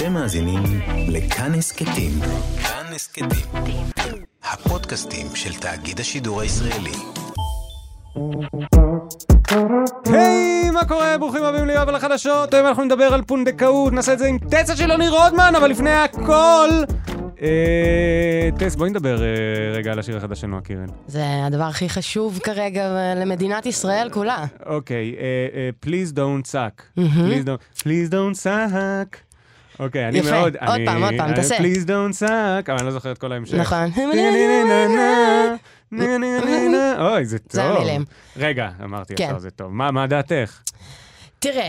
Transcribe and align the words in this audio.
אתם 0.00 0.12
מאזינים 0.12 0.62
לכאן 1.08 1.54
הסכתים. 1.54 2.10
כאן 2.62 2.92
הסכתים. 2.94 3.28
הפודקאסטים 4.44 5.26
של 5.34 5.54
תאגיד 5.54 6.00
השידור 6.00 6.40
הישראלי. 6.40 6.92
היי, 10.06 10.70
מה 10.70 10.84
קורה? 10.88 11.18
ברוכים 11.18 11.44
הבאים 11.44 11.66
ליואב 11.66 11.90
לחדשות. 11.90 12.54
היום 12.54 12.66
אנחנו 12.66 12.84
נדבר 12.84 13.04
על 13.04 13.22
פונדקאות, 13.22 13.92
נעשה 13.92 14.12
את 14.12 14.18
זה 14.18 14.26
עם 14.26 14.38
טסה 14.38 14.76
של 14.76 14.90
יוני 14.90 15.08
רודמן, 15.08 15.52
אבל 15.56 15.70
לפני 15.70 15.90
הכל... 15.90 16.68
אה, 17.42 18.48
טס, 18.58 18.76
בואי 18.76 18.90
נדבר 18.90 19.22
אה, 19.22 19.26
רגע 19.74 19.92
על 19.92 19.98
השיר 19.98 20.16
החדש 20.16 20.40
של 20.40 20.46
נועה 20.46 20.62
קירל. 20.62 20.86
זה 21.06 21.24
הדבר 21.46 21.64
הכי 21.64 21.88
חשוב 21.88 22.38
כרגע 22.38 22.88
למדינת 23.16 23.66
ישראל 23.66 24.08
כולה. 24.12 24.44
אוקיי, 24.66 25.14
אה, 25.18 25.24
אה, 25.54 25.70
please 25.86 26.12
don't 26.16 26.52
suck. 26.52 27.00
Please 27.00 27.44
don't- 27.46 27.80
please 27.82 28.10
don't 28.12 28.42
suck. 28.42 29.29
אוקיי, 29.80 30.08
אני. 30.08 30.20
מאוד... 30.20 30.56
עוד 30.56 30.80
פעם, 30.86 31.04
עוד 31.04 31.14
פעם, 31.16 31.34
תעשה. 31.34 31.56
please 31.58 31.86
don't 31.86 32.22
suck, 32.22 32.64
אבל 32.68 32.76
אני 32.76 32.86
לא 32.86 32.90
זוכר 32.90 33.12
את 33.12 33.18
כל 33.18 33.32
ההמשך. 33.32 33.54
נכון. 33.54 33.90
אוי, 36.98 37.24
זה 37.24 37.38
טוב. 37.38 37.52
זה 37.52 37.62
המילים. 37.62 38.04
רגע, 38.36 38.70
אמרתי 38.84 39.14
כן. 39.16 39.24
ישר, 39.24 39.38
זה 39.38 39.50
טוב. 39.50 39.72
מה 39.72 39.90
מה 39.90 40.06
דעתך? 40.06 40.60
תראה, 41.38 41.68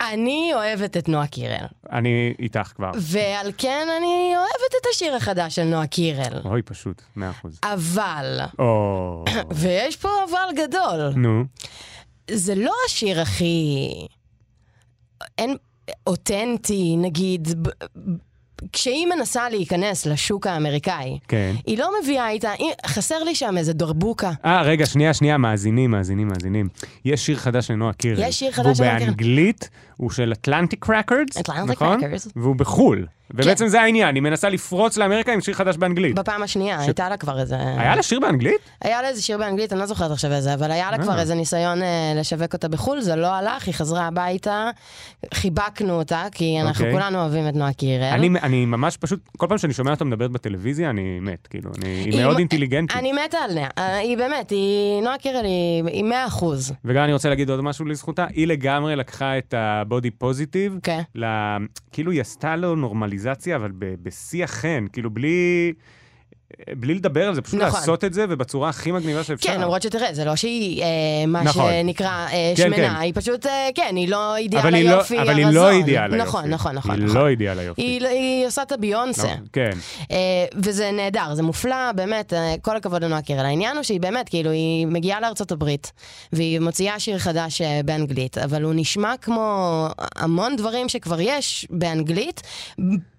אני 0.00 0.50
אוהבת 0.54 0.96
את 0.96 1.08
נועה 1.08 1.26
קירל, 1.26 1.66
אני 1.92 2.34
איתך 2.38 2.72
כבר. 2.74 2.90
ועל 2.96 3.52
כן 3.58 3.86
אני 3.98 4.32
אוהבת 4.36 4.74
את 4.80 4.86
השיר 4.90 5.14
החדש 5.14 5.54
של 5.54 5.64
נועה 5.64 5.86
קירל. 5.86 6.40
אוי, 6.44 6.62
פשוט, 6.62 7.02
מאה 7.16 7.30
אחוז. 7.30 7.58
אבל, 7.62 8.40
או... 8.58 9.24
ויש 9.60 9.96
פה 9.96 10.08
אבל 10.30 10.62
גדול, 10.66 11.12
נו. 11.16 11.44
זה 12.30 12.54
לא 12.54 12.72
השיר 12.86 13.20
הכי... 13.20 13.88
אין... 15.38 15.56
אותנטי, 16.06 16.96
נגיד, 16.96 17.48
כשהיא 18.72 19.06
מנסה 19.06 19.48
להיכנס 19.48 20.06
לשוק 20.06 20.46
האמריקאי, 20.46 21.18
כן. 21.28 21.52
היא 21.66 21.78
לא 21.78 21.90
מביאה 22.02 22.28
איתה, 22.30 22.50
היא- 22.58 22.72
חסר 22.86 23.24
לי 23.24 23.34
שם 23.34 23.58
איזה 23.58 23.72
דרבוקה. 23.72 24.30
אה, 24.44 24.62
רגע, 24.62 24.86
שנייה, 24.86 25.14
שנייה, 25.14 25.38
מאזינים, 25.38 25.90
מאזינים, 25.90 26.28
מאזינים. 26.28 26.68
יש 27.04 27.26
שיר 27.26 27.36
חדש 27.36 27.70
לנועה 27.70 27.92
קירל. 27.92 28.22
יש 28.22 28.38
שיר 28.38 28.50
חדש 28.52 28.76
של 28.76 28.82
נועה 28.82 28.94
והוא 28.94 28.98
קירל. 28.98 29.10
באנגלית, 29.10 29.68
הוא 29.96 30.10
של 30.10 30.32
אטלנטיק 30.32 30.90
רקורדס, 30.90 31.36
Atlantic 31.36 31.52
נכון? 31.72 32.00
Records. 32.00 32.28
והוא 32.36 32.56
בחו"ל. 32.56 33.06
ובעצם 33.30 33.64
כן. 33.64 33.68
זה 33.70 33.80
העניין, 33.80 34.14
היא 34.14 34.22
מנסה 34.22 34.48
לפרוץ 34.48 34.96
לאמריקה 34.96 35.32
עם 35.32 35.40
שיר 35.40 35.54
חדש 35.54 35.76
באנגלית. 35.76 36.14
בפעם 36.14 36.42
השנייה, 36.42 36.80
הייתה 36.80 37.08
לה 37.08 37.16
כבר 37.16 37.40
איזה... 37.40 37.56
היה 37.58 37.96
לה 37.96 38.02
שיר 38.02 38.20
באנגלית? 38.20 38.60
היה 38.82 39.02
לה 39.02 39.08
איזה 39.08 39.22
שיר 39.22 39.38
באנגלית, 39.38 39.72
אני 39.72 39.80
לא 39.80 39.86
זוכרת 39.86 40.10
עכשיו 40.10 40.32
איזה, 40.32 40.54
אבל 40.54 40.70
היה 40.70 40.90
לה 40.90 40.96
אה. 40.96 41.02
כבר 41.02 41.18
איזה 41.18 41.34
ניסיון 41.34 41.82
אה, 41.82 42.12
לשווק 42.16 42.52
אותה 42.52 42.68
בחו"ל, 42.68 43.00
זה 43.00 43.16
לא 43.16 43.26
הלך, 43.26 43.66
היא 43.66 43.74
חזרה 43.74 44.06
הביתה, 44.06 44.70
חיבקנו 45.34 45.98
אותה, 45.98 46.24
כי 46.32 46.60
אנחנו 46.60 46.84
אוקיי. 46.84 46.92
כולנו 47.00 47.20
אוהבים 47.20 47.48
את 47.48 47.54
נועה 47.54 47.72
קירל. 47.72 48.04
אני, 48.04 48.28
אני 48.48 48.66
ממש 48.66 48.96
פשוט, 48.96 49.20
כל 49.36 49.46
פעם 49.48 49.58
שאני 49.58 49.72
שומע 49.72 49.90
אותה 49.90 50.04
מדברת 50.04 50.30
בטלוויזיה, 50.30 50.90
אני 50.90 51.20
מת, 51.20 51.46
כאילו, 51.46 51.70
אני, 51.78 51.88
היא 51.88 52.12
היא- 52.12 52.22
מאוד 52.24 52.38
אינטליגנטית. 52.38 52.96
אני 52.96 53.12
מתה 53.12 53.38
עליה, 53.38 53.68
אה, 53.78 53.96
היא 53.96 54.16
באמת, 54.16 54.50
היא, 54.50 55.02
נועה 55.02 55.18
קירל 55.18 55.44
היא 55.44 55.84
היא 55.84 56.04
מאה 56.04 56.26
אחוז. 56.26 56.72
וגם 56.84 57.04
אני 57.04 57.12
רוצה 57.12 57.28
להגיד 57.28 57.50
עוד 57.50 57.60
משהו 57.60 57.84
לזכותה, 57.84 58.26
היא 58.30 58.46
לגמרי 58.46 58.96
לקחה 58.96 59.38
את 59.38 59.54
הבודי 59.56 60.10
פוזיטיב. 60.10 60.76
ל... 61.14 61.24
כאילו 61.92 62.12
היא 62.12 62.20
עשתה 62.20 62.56
לו 62.56 62.74
נורמליזציה, 62.76 63.56
אבל 63.56 63.70
בשיא 63.78 64.44
החן, 64.44 64.84
כאילו 64.92 65.10
בלי... 65.10 65.72
בלי 66.76 66.94
לדבר 66.94 67.28
על 67.28 67.34
זה, 67.34 67.42
פשוט 67.42 67.60
נכון. 67.60 67.80
לעשות 67.80 68.04
את 68.04 68.14
זה 68.14 68.24
ובצורה 68.28 68.68
הכי 68.68 68.92
מגניבה 68.92 69.24
שאפשר. 69.24 69.52
כן, 69.52 69.60
למרות 69.60 69.82
שתראה, 69.82 70.14
זה 70.14 70.24
לא 70.24 70.36
שהיא, 70.36 70.82
אה, 70.82 70.88
מה 71.26 71.42
נכון. 71.42 71.70
שנקרא, 71.72 72.08
אה, 72.08 72.52
כן, 72.56 72.62
שמנה, 72.62 72.76
כן. 72.76 72.94
היא 73.00 73.12
פשוט, 73.14 73.46
אה, 73.46 73.68
כן, 73.74 73.92
היא 73.96 74.08
לא 74.08 74.36
אידיאל 74.36 74.60
אבל 74.60 74.74
היא 74.74 74.84
לא, 74.84 74.90
היופי, 74.90 75.18
אבל 75.18 75.36
היא 75.36 75.46
הרזון. 75.46 75.62
לא 75.62 75.70
אידיאל 75.70 76.12
היופי. 76.12 76.16
נכון, 76.16 76.44
נכון, 76.50 76.74
נכון. 76.74 76.90
היא 76.90 77.04
נכון. 77.04 77.16
לא 77.16 77.28
אידיאל 77.28 77.58
היופי. 77.58 77.82
היא, 77.82 78.06
היא 78.06 78.46
עושה 78.46 78.62
את 78.62 78.72
הביונסה. 78.72 79.26
לא, 79.28 79.32
כן. 79.52 79.70
אה, 80.10 80.16
וזה 80.64 80.90
נהדר, 80.92 81.34
זה 81.34 81.42
מופלא, 81.42 81.92
באמת, 81.92 82.32
אה, 82.32 82.54
כל 82.62 82.76
הכבוד 82.76 83.04
לנועה 83.04 83.22
קירל. 83.22 83.44
העניין 83.44 83.76
הוא 83.76 83.82
שהיא 83.82 84.00
באמת, 84.00 84.28
כאילו, 84.28 84.50
היא 84.50 84.86
מגיעה 84.86 85.20
לארצות 85.20 85.52
הברית, 85.52 85.92
והיא 86.32 86.60
מוציאה 86.60 87.00
שיר 87.00 87.18
חדש 87.18 87.60
אה, 87.60 87.80
באנגלית, 87.84 88.38
אבל 88.38 88.62
הוא 88.62 88.72
נשמע 88.76 89.14
כמו 89.20 89.88
המון 90.16 90.56
דברים 90.56 90.88
שכבר 90.88 91.20
יש 91.20 91.66
באנגלית. 91.70 92.42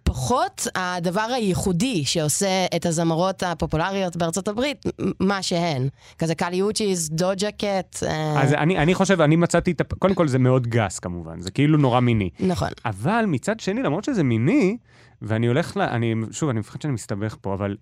פחות 0.10 0.68
הדבר 0.76 1.28
הייחודי 1.36 2.06
שעושה 2.06 2.48
את 2.76 2.86
הזמרות 2.86 3.44
הפופולריות 3.44 4.18
בארצות 4.18 4.48
הברית, 4.48 4.86
מה 5.20 5.44
שהן. 5.44 5.90
כזה 6.18 6.36
קאלי 6.36 6.62
אוצ'יס, 6.62 7.10
דוג'ה 7.10 7.52
קט. 7.52 8.04
אה, 8.04 8.42
אז 8.44 8.54
אני, 8.54 8.78
אני 8.78 8.94
חושב, 8.94 9.22
אני 9.22 9.36
מצאתי 9.36 9.72
את... 9.72 9.82
הפ- 9.82 9.94
קודם 10.00 10.16
כל 10.16 10.28
זה 10.28 10.40
מאוד 10.40 10.68
גס 10.68 11.00
כמובן, 11.00 11.42
זה 11.42 11.52
כאילו 11.52 11.78
נורא 11.78 12.00
מיני. 12.00 12.30
נכון. 12.40 12.70
אבל 12.86 13.26
מצד 13.28 13.60
שני, 13.60 13.84
למרות 13.84 14.04
שזה 14.04 14.24
מיני, 14.24 14.78
ואני 15.22 15.48
הולך 15.48 15.78
ל... 15.78 15.82
אני, 15.82 16.14
שוב, 16.32 16.50
אני 16.50 16.60
מפחד 16.60 16.82
שאני 16.82 16.94
מסתבך 16.94 17.36
פה, 17.42 17.54
אבל 17.54 17.76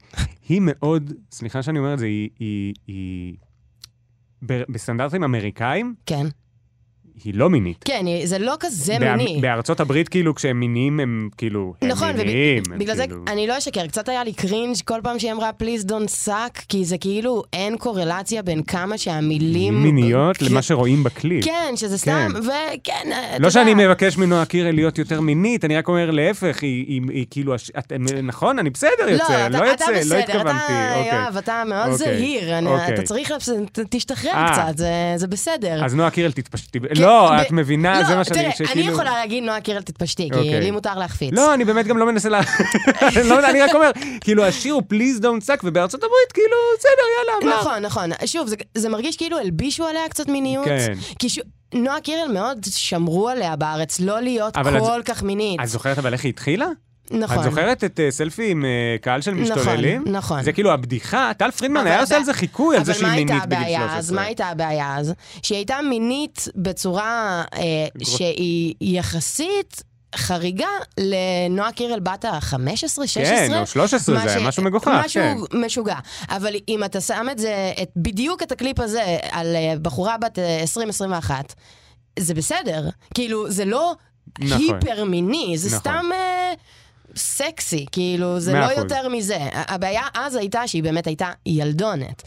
היא 0.49 0.61
מאוד, 0.63 1.13
סליחה 1.31 1.63
שאני 1.63 1.79
אומר 1.79 1.93
את 1.93 1.99
זה, 1.99 2.05
היא... 2.05 2.29
היא, 2.39 2.73
היא 2.87 3.35
ב- 4.45 4.63
בסטנדרטים 4.71 5.23
אמריקאים, 5.23 5.95
כן. 6.05 6.25
היא 7.23 7.33
לא 7.35 7.49
מינית. 7.49 7.83
כן, 7.85 8.03
היא- 8.05 8.25
זה 8.27 8.39
לא 8.39 8.53
כזה 8.59 8.97
באמ- 8.99 9.17
מיני. 9.17 9.39
בארצות 9.41 9.79
הברית, 9.79 10.09
כאילו, 10.09 10.35
כשהם 10.35 10.59
מיניים, 10.59 10.99
הם 10.99 11.29
כאילו... 11.37 11.73
הם 11.81 11.87
נכון, 11.87 12.11
מיניים, 12.17 12.63
הם 12.69 12.75
ובגלל 12.75 12.95
זה 12.95 13.07
כאילו... 13.07 13.21
אני 13.27 13.47
לא 13.47 13.57
אשקר, 13.57 13.87
קצת 13.87 14.09
היה 14.09 14.23
לי 14.23 14.33
cringe 14.33 14.75
כל 14.85 14.99
פעם 15.03 15.19
שהיא 15.19 15.31
אמרה 15.31 15.49
please 15.63 15.83
don't 15.85 16.27
suck, 16.27 16.61
כי 16.69 16.85
זה 16.85 16.97
כאילו 16.97 17.43
אין 17.53 17.77
קורלציה 17.77 18.41
בין 18.41 18.63
כמה 18.63 18.97
שהמילים... 18.97 19.83
מיניות 19.83 20.37
כן, 20.37 20.45
למה 20.45 20.61
שרואים 20.61 21.03
בקליפ. 21.03 21.45
כן, 21.45 21.73
שזה 21.75 21.97
סתם, 21.97 22.31
וכן, 22.39 22.93
אתה 23.29 23.39
לא 23.39 23.49
שאני. 23.49 23.73
מבקש 23.73 24.17
מנועה 24.17 24.45
קירל 24.45 24.75
להיות 24.75 24.97
יותר 24.97 25.21
מינית, 25.21 25.65
אני 25.65 25.77
רק 25.77 25.87
אומר 25.87 26.11
להפך, 26.11 26.61
היא, 26.61 26.85
היא, 26.87 27.01
היא 27.09 27.25
כאילו, 27.29 27.55
הש- 27.55 27.69
את, 27.79 27.93
נכון, 28.23 28.59
אני 28.59 28.69
בסדר 28.69 28.89
יוצא, 29.09 29.23
אתה- 29.47 29.49
לא 29.49 29.57
אתה 29.57 29.67
יוצא, 29.93 30.15
לא 30.15 30.19
התכוונתי. 30.19 30.49
אתה, 30.65 30.95
אוקיי. 30.99 31.19
יואב, 31.23 31.37
אתה 31.37 31.63
מאוד 31.67 31.91
אוקיי, 31.91 31.97
זהיר, 32.17 32.57
אני- 32.57 32.67
אוקיי. 32.69 32.93
אתה 32.93 33.01
צריך, 33.01 33.31
תשתחרר 33.89 34.31
אה. 34.31 34.51
קצת, 34.53 34.77
זה- 34.77 34.87
זה 35.15 35.27
בסדר. 35.27 35.85
אז 35.85 35.95
נועה 35.95 36.09
קירל 36.09 36.31
תתפשטי. 36.31 36.79
כן, 36.79 36.87
לא, 37.07 37.41
את 37.41 37.51
מבינה, 37.51 38.03
זה 38.03 38.15
מה 38.15 38.23
שאני... 38.23 38.43
לא, 38.45 38.51
תראה, 38.57 38.71
אני 38.73 38.81
יכולה 38.81 39.11
להגיד 39.13 39.43
נועה 39.43 39.61
קירל 39.61 39.81
תתפשטי, 39.81 40.29
כי 40.33 40.37
אוקיי. 40.37 40.59
לי 40.61 40.71
מותר 40.71 40.95
להחפיץ. 40.95 41.33
לא, 41.33 41.53
אני 41.53 41.65
באמת 41.65 41.87
גם 41.87 41.97
לא 41.97 42.05
מנסה 42.05 42.29
לה... 42.29 42.39
אני 43.01 43.23
לא- 43.29 43.49
אני 43.49 43.61
רק 43.61 43.75
אומר, 43.75 43.91
כאילו, 44.21 44.45
השיר 44.45 44.73
הוא 44.73 44.81
Please 44.93 45.19
Don't 45.21 45.47
Suck, 45.47 45.59
ובארצות 45.63 46.03
הברית, 46.03 46.31
כאילו, 46.33 46.57
בסדר, 46.79 46.89
יאללה, 47.19 47.55
מה? 47.55 47.61
נכון, 47.61 47.81
נכון. 47.81 48.09
שוב, 48.25 48.47
זה, 48.47 48.55
זה 48.75 48.89
מרגיש 48.89 49.17
כאילו 49.17 49.37
הלבישו 49.37 49.85
עליה 49.85 50.09
קצת 50.09 50.27
מיניות. 50.27 50.65
כן. 50.65 50.93
נועה 51.73 52.01
קירל 52.01 52.31
מאוד 52.33 52.57
שמרו 52.69 53.29
עליה 53.29 53.55
בארץ, 53.55 53.99
לא 53.99 54.19
להיות 54.21 54.57
אבל 54.57 54.77
את- 54.77 54.81
כל 54.83 55.01
כך 55.05 55.23
מינית. 55.23 55.59
את 55.63 55.67
זוכרת 55.67 55.97
אבל 55.97 56.13
איך 56.13 56.23
היא 56.23 56.29
התחילה? 56.29 56.65
נכון. 57.11 57.37
את 57.37 57.43
זוכרת 57.43 57.83
את 57.83 57.99
אה, 57.99 58.11
סלפי 58.11 58.51
עם 58.51 58.65
אה, 58.65 58.95
קהל 59.01 59.21
של 59.21 59.33
משתוללים? 59.33 60.03
נכון. 60.07 60.43
זה 60.43 60.51
כאילו 60.51 60.71
הבדיחה, 60.71 61.31
טל 61.37 61.51
פרידמן 61.51 61.87
היה 61.87 62.01
עושה 62.01 62.17
על 62.17 62.23
זה 62.23 62.33
חיקוי, 62.33 62.77
על 62.77 62.85
זה 62.85 62.93
שהיא 62.93 63.07
מינית 63.07 63.27
בגיל 63.27 63.41
הבעיה 63.41 63.79
13. 63.79 63.97
אז? 63.97 64.11
מה 64.11 64.21
הייתה 64.21 64.45
הבעיה 64.47 64.97
אז? 64.97 65.13
שהיא 65.43 65.55
הייתה 65.55 65.77
מינית 65.89 66.47
בצורה 66.55 67.43
אה, 67.53 67.61
שהיא 68.03 68.75
יחסית 68.81 69.83
חריגה 70.15 70.67
לנועה 70.97 71.71
קירל 71.71 71.99
בת 71.99 72.25
ה-15, 72.25 72.57
16. 72.77 73.23
כן, 73.23 73.59
או 73.59 73.67
13, 73.67 74.19
זה 74.19 74.35
היה 74.35 74.47
משהו 74.47 74.63
מגוחך, 74.63 74.87
משהו 75.05 75.21
כן. 75.21 75.59
משוגע. 75.59 75.95
אבל 76.29 76.55
אם 76.67 76.83
אתה 76.83 77.01
שם 77.01 77.27
את 77.31 77.39
זה, 77.39 77.73
את, 77.81 77.89
בדיוק 77.95 78.43
את 78.43 78.51
הקליפ 78.51 78.79
הזה 78.79 79.17
על 79.31 79.55
בחורה 79.81 80.17
בת 80.17 80.39
אה, 80.39 80.63
20-21, 81.27 81.31
זה 82.19 82.33
בסדר. 82.33 82.89
כאילו, 83.13 83.51
זה 83.51 83.65
לא 83.65 83.95
נכון. 84.39 84.57
היפר 84.57 85.03
מיני, 85.03 85.57
זה 85.57 85.67
נכון. 85.67 85.79
סתם... 85.79 86.05
אה, 86.13 86.53
סקסי, 87.15 87.85
כאילו, 87.91 88.39
זה 88.39 88.53
לא 88.53 88.65
אחוז. 88.65 88.77
יותר 88.77 89.09
מזה. 89.09 89.37
הבעיה 89.53 90.01
אז 90.13 90.35
הייתה 90.35 90.67
שהיא 90.67 90.83
באמת 90.83 91.07
הייתה 91.07 91.31
ילדונת. 91.45 92.23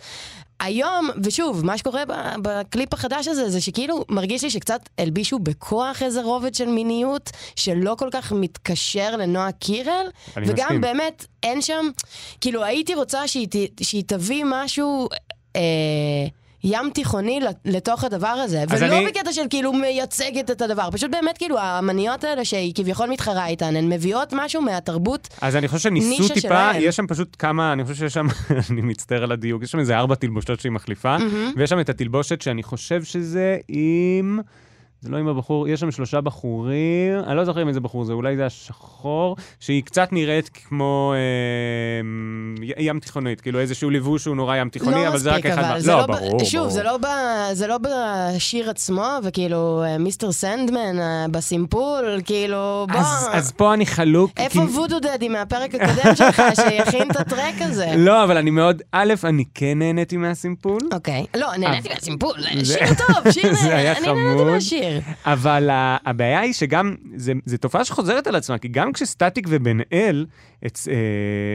היום, 0.60 1.10
ושוב, 1.22 1.64
מה 1.64 1.78
שקורה 1.78 2.02
בקליפ 2.42 2.94
החדש 2.94 3.28
הזה, 3.28 3.50
זה 3.50 3.60
שכאילו 3.60 4.04
מרגיש 4.08 4.44
לי 4.44 4.50
שקצת 4.50 4.88
הלבישו 4.98 5.38
בכוח 5.38 6.02
איזה 6.02 6.22
רובד 6.22 6.54
של 6.54 6.66
מיניות, 6.66 7.30
שלא 7.56 7.94
כל 7.98 8.08
כך 8.12 8.32
מתקשר 8.32 9.16
לנועה 9.16 9.52
קירל, 9.52 10.06
וגם 10.36 10.52
מסכים. 10.52 10.80
באמת 10.80 11.26
אין 11.42 11.62
שם, 11.62 11.88
כאילו 12.40 12.64
הייתי 12.64 12.94
רוצה 12.94 13.28
שהיא, 13.28 13.48
שהיא 13.82 14.04
תביא 14.06 14.44
משהו... 14.46 15.08
אה, 15.56 15.60
ים 16.64 16.90
תיכוני 16.94 17.40
לתוך 17.64 18.04
הדבר 18.04 18.26
הזה, 18.26 18.64
ולא 18.68 18.98
אני- 18.98 19.06
בקטע 19.06 19.32
של 19.32 19.42
כאילו 19.50 19.72
מייצגת 19.72 20.50
את 20.50 20.62
הדבר, 20.62 20.88
פשוט 20.92 21.10
באמת 21.10 21.38
כאילו 21.38 21.58
האמניות 21.58 22.24
האלה 22.24 22.44
שהיא 22.44 22.74
כביכול 22.74 23.10
מתחרה 23.10 23.46
איתן, 23.46 23.76
הן 23.76 23.92
מביאות 23.92 24.32
משהו 24.36 24.62
מהתרבות 24.62 25.28
אז 25.40 25.56
אני 25.56 25.68
חושב 25.68 25.82
שניסו 25.82 26.08
נישה 26.22 26.34
טיפה, 26.34 26.48
שלהם. 26.48 26.76
יש 26.78 26.96
שם 26.96 27.06
פשוט 27.06 27.36
כמה, 27.38 27.72
אני 27.72 27.84
חושב 27.84 27.94
שיש 27.96 28.14
שם, 28.14 28.26
אני 28.70 28.80
מצטער 28.80 29.22
על 29.22 29.32
הדיוק, 29.32 29.62
יש 29.62 29.70
שם 29.70 29.78
איזה 29.78 29.98
ארבע 29.98 30.14
תלבושות 30.14 30.60
שהיא 30.60 30.72
מחליפה, 30.72 31.16
ויש 31.56 31.70
שם 31.70 31.80
את 31.80 31.88
התלבושת 31.88 32.42
שאני 32.42 32.62
חושב 32.62 33.04
שזה 33.04 33.56
עם 33.68 34.40
זה 35.02 35.10
לא 35.10 35.16
עם 35.16 35.28
הבחור, 35.28 35.68
יש 35.68 35.80
שם 35.80 35.90
שלושה 35.90 36.20
בחורים, 36.20 36.72
אני 37.26 37.36
לא 37.36 37.44
זוכר 37.44 37.62
אם 37.62 37.68
איזה 37.68 37.80
בחור 37.80 38.04
זה, 38.04 38.12
אולי 38.12 38.36
זה 38.36 38.46
השחור, 38.46 39.36
שהיא 39.60 39.82
קצת 39.82 40.08
נראית 40.12 40.48
כמו 40.68 41.12
אה, 41.16 42.00
ים 42.78 43.00
תיכונית, 43.00 43.40
כאילו 43.40 43.60
איזשהו 43.60 43.90
לבוש 43.90 44.22
שהוא 44.22 44.36
נורא 44.36 44.56
ים 44.56 44.68
תיכוני, 44.68 44.96
לא 44.96 45.08
אבל 45.08 45.18
זה 45.18 45.30
רק 45.30 45.46
אחד... 45.46 45.58
אבל 45.62 45.68
מה- 45.72 45.80
זה 45.80 45.92
לא, 45.92 45.98
לא 46.00 46.06
ב- 46.06 46.12
ברור, 46.12 46.44
שוב, 46.44 46.60
ברור. 46.60 46.70
זה 46.70 46.82
לא, 46.82 46.96
ב, 46.98 47.06
זה 47.52 47.66
לא 47.66 47.76
בשיר 47.78 48.70
עצמו, 48.70 49.06
וכאילו, 49.24 49.82
אה, 49.84 49.98
מיסטר 49.98 50.32
סנדמן, 50.32 51.00
אה, 51.00 51.26
בסימפול, 51.30 52.20
כאילו, 52.24 52.86
בוא... 52.92 53.00
אז, 53.00 53.28
אז 53.32 53.52
פה 53.52 53.74
אני 53.74 53.86
חלוק. 53.86 54.30
איפה 54.36 54.60
כי- 54.66 54.72
וודו 54.72 54.98
דדי 55.00 55.28
מהפרק 55.28 55.74
הקודם 55.74 56.14
שלך, 56.16 56.42
שיכין 56.56 57.10
את 57.10 57.16
הטרק 57.16 57.54
הזה? 57.60 57.86
לא, 58.06 58.24
אבל 58.24 58.36
אני 58.36 58.50
מאוד, 58.50 58.82
א', 58.92 59.14
אני 59.24 59.44
כן 59.54 59.78
נהניתי 59.78 60.16
מהסימפול, 60.16 60.78
אוקיי. 60.92 61.26
לא, 61.36 61.48
נהניתי 61.58 61.88
מהסימפול, 61.94 62.34
שיר 62.64 62.78
טוב, 62.98 63.30
שיר... 63.32 63.54
זה 63.62 63.76
היה 63.76 63.92
אני 63.92 64.06
נהניתי 64.06 64.36
חמוד. 64.44 64.60
מהשיר. 64.94 65.12
אבל 65.24 65.68
הבעיה 66.06 66.40
היא 66.40 66.52
שגם, 66.52 66.94
זה 67.44 67.58
תופעה 67.60 67.84
שחוזרת 67.84 68.26
על 68.26 68.36
עצמה, 68.36 68.58
כי 68.58 68.68
גם 68.68 68.92
כשסטטיק 68.92 69.46
ובן 69.48 69.78
אל, 69.92 70.26
את, 70.66 70.78
אה, 70.90 70.94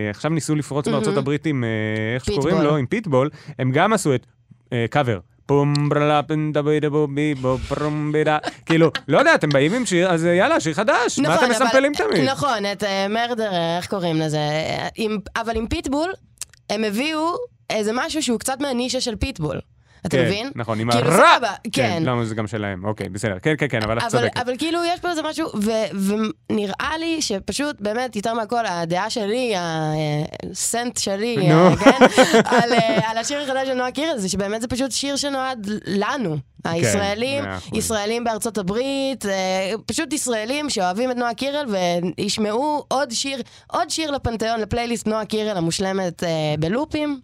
עכשיו 0.09 0.31
ניסו 0.31 0.55
לפרוץ 0.55 0.87
בארצות 0.87 1.17
הברית 1.17 1.45
עם, 1.45 1.63
אה, 1.63 1.69
איך 2.15 2.25
שקוראים. 2.25 2.61
לו, 2.61 2.77
עם 2.77 2.85
פיטבול, 2.85 3.29
הם 3.59 3.71
גם 3.71 3.93
עשו 3.93 4.15
את 4.15 4.25
אה, 4.73 4.85
קאבר. 4.89 5.19
פום 5.47 5.89
ברלה 5.89 6.23
פנדה 6.23 6.61
בידה 6.61 6.89
בו 6.89 7.07
בי 7.07 7.35
בו 7.35 7.57
פרום 7.57 8.11
בידה. 8.11 8.37
כאילו, 8.65 8.91
לא 9.07 9.17
יודע, 9.19 9.35
אתם 9.35 9.49
באים 9.49 9.73
עם 9.73 9.85
שיר, 9.85 10.11
אז 10.11 10.25
אה, 10.25 10.33
יאללה, 10.33 10.59
שיר 10.59 10.73
חדש. 10.73 11.19
מה 11.19 11.35
אתם 11.35 11.43
אבל- 11.45 11.51
מסמפלים 11.53 11.91
תמיד? 11.93 12.29
נכון, 12.29 12.65
את 12.71 12.83
מרדר, 13.09 13.51
איך 13.77 13.87
קוראים 13.87 14.15
לזה? 14.15 14.37
אה, 14.37 14.87
אבל 15.41 15.57
עם 15.57 15.67
פיטבול, 15.67 16.11
הם 16.69 16.83
הביאו 16.83 17.35
איזה 17.69 17.91
משהו 17.93 18.23
שהוא 18.23 18.39
קצת 18.39 18.61
מהנישה 18.61 19.01
של 19.01 19.15
פיטבול. 19.15 19.59
אתה 20.05 20.17
כן, 20.17 20.25
מבין? 20.25 20.51
נכון, 20.55 20.79
עם 20.79 20.89
הרע. 20.89 21.37
כן. 21.71 22.03
למה 22.05 22.25
זה 22.25 22.35
גם 22.35 22.47
שלהם, 22.47 22.85
אוקיי, 22.85 23.09
בסדר. 23.09 23.39
כן, 23.39 23.53
כן, 23.57 23.67
כן, 23.69 23.83
אבל 23.83 23.97
את 23.97 24.03
צודקת. 24.07 24.37
אבל 24.37 24.57
כאילו 24.57 24.79
יש 24.83 24.99
פה 24.99 25.09
איזה 25.09 25.21
משהו, 25.23 25.49
ונראה 26.49 26.97
לי 26.99 27.21
שפשוט 27.21 27.81
באמת 27.81 28.15
יותר 28.15 28.33
מהכל 28.33 28.65
הדעה 28.65 29.09
שלי, 29.09 29.53
הסנט 30.51 30.97
שלי, 30.97 31.37
כן, 31.79 32.05
על, 33.05 33.17
השיר 33.17 33.41
החדש 33.41 33.67
של 33.67 33.73
נועה 33.73 33.91
קירל, 33.91 34.17
זה 34.17 34.29
שבאמת 34.29 34.61
זה 34.61 34.67
פשוט 34.67 34.91
שיר 34.91 35.15
שנועד 35.15 35.69
לנו, 35.87 36.37
הישראלים, 36.65 37.43
כן. 37.43 37.77
ישראלים 37.77 38.23
בארצות 38.23 38.57
הברית, 38.57 39.25
פשוט 39.85 40.13
ישראלים 40.13 40.69
שאוהבים 40.69 41.11
את 41.11 41.15
נועה 41.15 41.33
קירל 41.33 41.65
וישמעו 42.17 42.85
עוד 42.87 43.11
שיר, 43.11 43.41
עוד 43.67 43.89
שיר 43.89 44.11
לפנתיאון, 44.11 44.59
לפלייליסט 44.59 45.07
נועה 45.07 45.25
קירל 45.25 45.57
המושלמת 45.57 46.23
בלופים. 46.59 47.19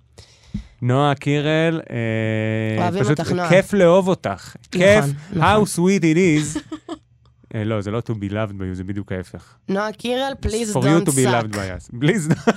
נועה 0.82 1.16
קירל, 1.16 1.82
אה, 1.90 2.84
אוהבים 2.84 3.04
פשוט 3.04 3.20
אותך, 3.20 3.32
נועה. 3.32 3.50
כיף 3.50 3.74
לאהוב 3.74 4.08
אותך. 4.08 4.56
כיף, 4.72 5.06
נכון. 5.34 5.42
how 5.42 5.66
sweet 5.66 6.02
it 6.04 6.16
is. 6.18 6.60
אה, 7.56 7.64
לא, 7.64 7.82
זה 7.82 7.92
לא 7.92 8.02
to 8.10 8.14
be 8.14 8.32
loved 8.32 8.52
by 8.52 8.72
you, 8.72 8.74
זה 8.74 8.84
בדיוק 8.84 9.12
ההפך. 9.12 9.54
נועה 9.70 9.92
קירל, 9.92 10.34
please 10.46 10.74
For 10.76 10.80
you 10.80 10.86
don't 10.86 11.08
to 11.10 11.12
be 11.12 11.26
loved 11.26 11.54
suck. 11.54 11.58
by 11.58 11.92
us. 11.92 12.04
Please. 12.04 12.52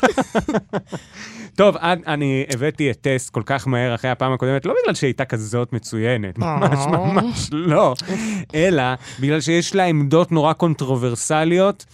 טוב, 1.56 1.76
עד- 1.76 2.02
אני 2.06 2.44
הבאתי 2.54 2.90
את 2.90 2.98
טסט 3.00 3.30
כל 3.30 3.42
כך 3.46 3.68
מהר 3.68 3.94
אחרי 3.94 4.10
הפעם 4.10 4.32
הקודמת, 4.32 4.66
לא 4.66 4.74
בגלל 4.82 4.94
שהיא 4.94 5.08
הייתה 5.08 5.24
כזאת 5.24 5.72
מצוינת, 5.72 6.38
ממש 6.38 6.78
ממש 6.86 7.48
לא, 7.52 7.94
אלא 8.54 8.82
בגלל 9.20 9.40
שיש 9.40 9.74
לה 9.74 9.84
עמדות 9.84 10.32
נורא 10.32 10.52
קונטרוברסליות. 10.52 11.84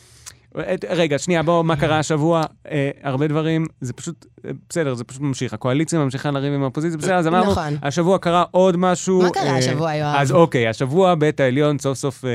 רגע, 0.91 1.19
שנייה, 1.19 1.43
בואו, 1.43 1.63
מה 1.63 1.77
קרה 1.77 1.99
השבוע? 1.99 2.43
אה, 2.71 2.91
הרבה 3.03 3.27
דברים, 3.29 3.67
זה 3.81 3.93
פשוט, 3.93 4.27
אה, 4.45 4.51
בסדר, 4.69 4.95
זה 4.95 5.05
פשוט 5.05 5.23
ממשיך. 5.23 5.53
הקואליציה 5.55 5.99
ממשיכה 5.99 6.31
לריב 6.31 6.53
עם 6.53 6.63
האופוזיציה, 6.63 6.99
בסדר, 6.99 7.15
אז 7.15 7.27
אמרנו, 7.27 7.51
נכון. 7.51 7.77
השבוע 7.83 8.19
קרה 8.19 8.45
עוד 8.51 8.77
משהו. 8.77 9.23
מה 9.23 9.31
קרה 9.31 9.43
אה, 9.43 9.57
השבוע, 9.57 9.95
יואב? 9.95 10.15
אז 10.19 10.33
אוקיי, 10.33 10.69
השבוע 10.69 11.15
בית 11.15 11.41
העליון 11.41 11.79
סוף 11.79 11.99
סוף 11.99 12.25
אה, 12.25 12.31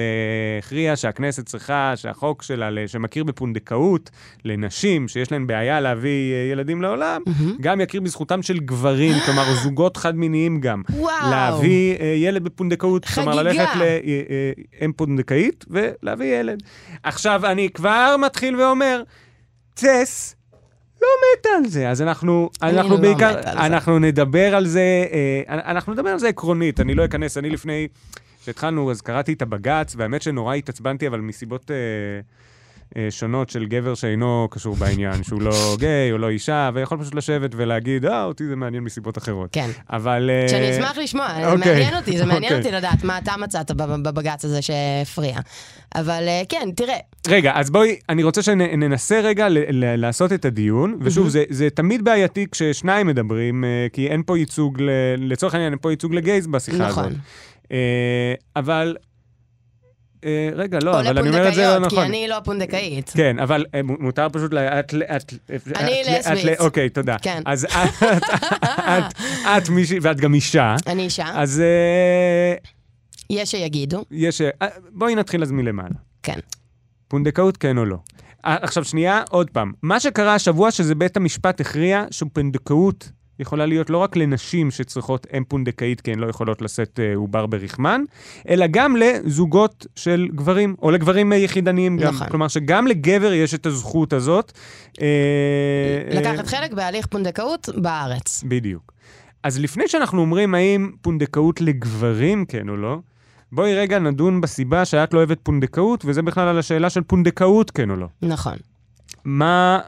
הכריע 0.59 0.95
שהכנסת 0.95 1.45
צריכה, 1.45 1.93
שהחוק 1.95 2.43
שלה, 2.43 2.69
שמכיר 2.87 3.23
בפונדקאות 3.23 4.09
לנשים 4.45 5.07
שיש 5.07 5.31
להן 5.31 5.47
בעיה 5.47 5.79
להביא 5.79 6.33
אה, 6.33 6.51
ילדים 6.51 6.81
לעולם, 6.81 7.21
גם 7.61 7.81
יכיר 7.81 8.01
בזכותם 8.01 8.41
של 8.41 8.59
גברים, 8.59 9.13
כלומר 9.25 9.53
זוגות 9.63 9.97
חד-מיניים 9.97 10.61
גם. 10.61 10.81
וואו. 10.89 11.31
להביא 11.31 11.95
אה, 11.99 12.05
ילד 12.05 12.43
בפונדקאות, 12.43 13.05
כלומר 13.05 13.31
חגיגה. 13.31 13.43
ללכת 13.43 13.69
לאם 14.81 14.91
פונדקאית 14.91 15.65
ולהביא 15.69 16.39
ילד. 16.39 16.63
עכשיו, 17.03 17.45
אני 17.45 17.69
כבר 17.69 18.04
מתחיל 18.17 18.55
ואומר, 18.55 19.03
צס, 19.75 20.35
לא 21.01 21.07
מתה 21.39 21.49
על 21.57 21.65
זה, 21.65 21.89
אז 21.89 22.01
אנחנו, 22.01 22.49
אנחנו 22.61 22.89
לא 22.89 23.01
בעיקר, 23.01 23.29
מתה 23.39 23.51
על 23.51 23.57
זה. 23.57 23.65
אנחנו 23.65 23.99
נדבר 23.99 24.55
על 24.55 24.67
זה, 24.67 25.05
אה, 25.11 25.43
אנחנו 25.47 25.93
נדבר 25.93 26.09
על 26.09 26.19
זה 26.19 26.27
עקרונית, 26.27 26.79
אני 26.79 26.95
לא 26.95 27.05
אכנס, 27.05 27.37
אני 27.37 27.49
לפני 27.49 27.87
שהתחלנו, 28.45 28.91
אז 28.91 29.01
קראתי 29.01 29.33
את 29.33 29.41
הבג"ץ, 29.41 29.93
והאמת 29.97 30.21
שנורא 30.21 30.55
התעצבנתי, 30.55 31.07
אבל 31.07 31.19
מסיבות 31.19 31.71
אה, 31.71 31.75
שונות 33.09 33.49
של 33.49 33.65
גבר 33.65 33.95
שאינו 33.95 34.47
קשור 34.51 34.75
בעניין, 34.75 35.23
שהוא 35.23 35.41
לא 35.41 35.75
גיי 35.79 36.11
או 36.11 36.17
לא 36.17 36.29
אישה, 36.29 36.69
ויכול 36.73 37.01
פשוט 37.01 37.15
לשבת 37.15 37.51
ולהגיד, 37.55 38.05
אה, 38.05 38.23
אותי 38.23 38.47
זה 38.47 38.55
מעניין 38.55 38.83
מסיבות 38.83 39.17
אחרות. 39.17 39.49
כן. 39.51 39.69
אבל... 39.89 40.29
אה, 40.33 40.49
שאני 40.49 40.71
אשמח 40.71 40.97
לשמוע, 40.97 41.27
זה 41.41 41.51
אוקיי. 41.51 41.71
מעניין 41.71 41.95
אותי, 41.95 42.17
זה 42.17 42.25
מעניין 42.25 42.43
אוקיי. 42.43 42.57
אותי 42.57 42.71
לדעת 42.71 43.03
מה 43.03 43.17
אתה 43.17 43.31
מצאת 43.39 43.71
בב- 43.71 44.09
בבג"ץ 44.09 44.45
הזה 44.45 44.61
שהפריע. 44.61 45.37
אבל 45.95 46.23
אה, 46.27 46.41
כן, 46.49 46.69
תראה, 46.75 46.97
רגע, 47.27 47.51
אז 47.55 47.69
בואי, 47.69 47.99
אני 48.09 48.23
רוצה 48.23 48.41
שננסה 48.41 49.19
רגע 49.19 49.47
לעשות 49.71 50.33
את 50.33 50.45
הדיון, 50.45 50.97
ושוב, 51.01 51.27
זה, 51.27 51.43
זה 51.49 51.69
תמיד 51.69 52.05
בעייתי 52.05 52.45
כששניים 52.51 53.07
מדברים, 53.07 53.63
אה, 53.63 53.87
כי 53.93 54.07
אין 54.07 54.23
פה 54.25 54.37
ייצוג, 54.37 54.81
לצורך 55.17 55.53
העניין, 55.53 55.71
אין 55.73 55.79
פה 55.81 55.91
ייצוג 55.91 56.13
לגייז 56.13 56.47
בשיחה 56.47 56.87
נכון. 56.87 57.05
הזאת. 57.05 57.17
אה, 57.71 58.33
אבל, 58.55 58.97
אה, 58.99 59.14
רגע, 60.55 60.79
לא, 60.83 60.99
אבל 60.99 61.17
אני 61.17 61.29
אומר 61.29 61.47
את 61.49 61.53
זה 61.53 61.61
לא 61.61 61.67
לפונדקאיות, 61.67 61.89
כי 61.89 61.95
נכון. 61.95 62.07
אני 62.07 62.27
לא 62.27 62.37
פונדקאית. 62.43 63.09
כן, 63.15 63.39
אבל 63.39 63.65
אה, 63.75 63.81
מותר 63.83 64.27
פשוט, 64.31 64.53
ל- 64.53 64.57
את... 64.57 64.93
אני 65.75 66.01
לסבית. 66.07 66.59
אוקיי, 66.59 66.89
תודה. 66.89 67.15
כן. 67.21 67.41
אז 67.45 67.67
את- 69.57 69.69
מישהי, 69.69 69.99
ואת 70.01 70.19
גם 70.19 70.33
אישה, 70.33 70.75
אני 70.87 71.03
אישה, 71.03 71.25
אז 71.33 71.59
אה, 71.61 72.55
יש 73.29 73.51
שיגידו, 73.51 74.05
יש... 74.11 74.41
אה, 74.41 74.51
בואי 74.91 75.15
נתחיל 75.15 75.41
אז 75.43 75.51
מלמעלה. 75.51 75.95
כן. 76.23 76.39
פונדקאות 77.07 77.57
כן 77.57 77.77
או 77.77 77.85
לא. 77.85 77.97
אה, 78.45 78.57
עכשיו 78.61 78.83
שנייה, 78.83 79.21
עוד 79.29 79.49
פעם. 79.49 79.71
מה 79.83 79.99
שקרה 79.99 80.35
השבוע 80.35 80.71
שזה 80.71 80.95
בית 80.95 81.17
המשפט 81.17 81.61
הכריע 81.61 82.03
שפונדקאות 82.11 83.09
יכולה 83.39 83.65
להיות 83.65 83.89
לא 83.89 83.97
רק 83.97 84.15
לנשים 84.15 84.71
שצריכות 84.71 85.27
אם 85.37 85.43
פונדקאית 85.43 86.01
כי 86.01 86.11
הן 86.11 86.19
לא 86.19 86.27
יכולות 86.27 86.61
לשאת 86.61 86.99
אה, 86.99 87.15
עובר 87.15 87.45
ברחמן, 87.45 88.01
אלא 88.49 88.65
גם 88.71 88.95
לזוגות 88.95 89.87
של 89.95 90.27
גברים, 90.35 90.75
או 90.81 90.91
לגברים 90.91 91.33
אה, 91.33 91.37
יחידניים 91.37 91.97
גם. 91.97 92.13
נכון. 92.15 92.29
כלומר 92.29 92.47
שגם 92.47 92.87
לגבר 92.87 93.33
יש 93.33 93.53
את 93.53 93.65
הזכות 93.65 94.13
הזאת. 94.13 94.51
אה, 95.01 95.07
לקחת 96.11 96.47
חלק 96.47 96.73
בהליך 96.73 97.07
פונדקאות 97.07 97.69
בארץ. 97.75 98.43
בדיוק. 98.47 98.93
אז 99.43 99.59
לפני 99.59 99.87
שאנחנו 99.87 100.21
אומרים 100.21 100.55
האם 100.55 100.91
פונדקאות 101.01 101.61
לגברים 101.61 102.45
כן 102.45 102.69
או 102.69 102.77
לא, 102.77 102.97
בואי 103.51 103.75
רגע 103.75 103.99
נדון 103.99 104.41
בסיבה 104.41 104.85
שאת 104.85 105.13
לא 105.13 105.17
אוהבת 105.17 105.37
פונדקאות, 105.43 106.05
וזה 106.05 106.21
בכלל 106.21 106.47
על 106.47 106.59
השאלה 106.59 106.89
של 106.89 107.01
פונדקאות 107.01 107.71
כן 107.71 107.89
או 107.89 107.95
לא. 107.95 108.07
נכון. 108.21 108.57
מה... 109.25 109.79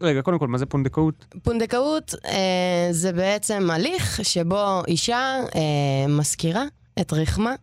רגע, 0.00 0.22
קודם 0.22 0.38
כל, 0.38 0.48
מה 0.48 0.58
זה 0.58 0.66
פונדקאות? 0.66 1.26
פונדקאות 1.42 2.14
אה, 2.26 2.88
זה 2.90 3.12
בעצם 3.12 3.70
הליך 3.70 4.20
שבו 4.22 4.82
אישה 4.88 5.40
אה, 5.54 5.60
משכירה 6.08 6.64
את 7.00 7.12
רחמה 7.12 7.54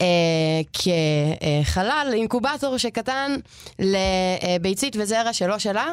אה, 0.00 0.06
כחלל, 0.72 2.10
אינקובטור 2.12 2.78
שקטן 2.78 3.36
לביצית 3.78 4.96
וזרע 5.00 5.32
שלא 5.32 5.58
שלה, 5.58 5.92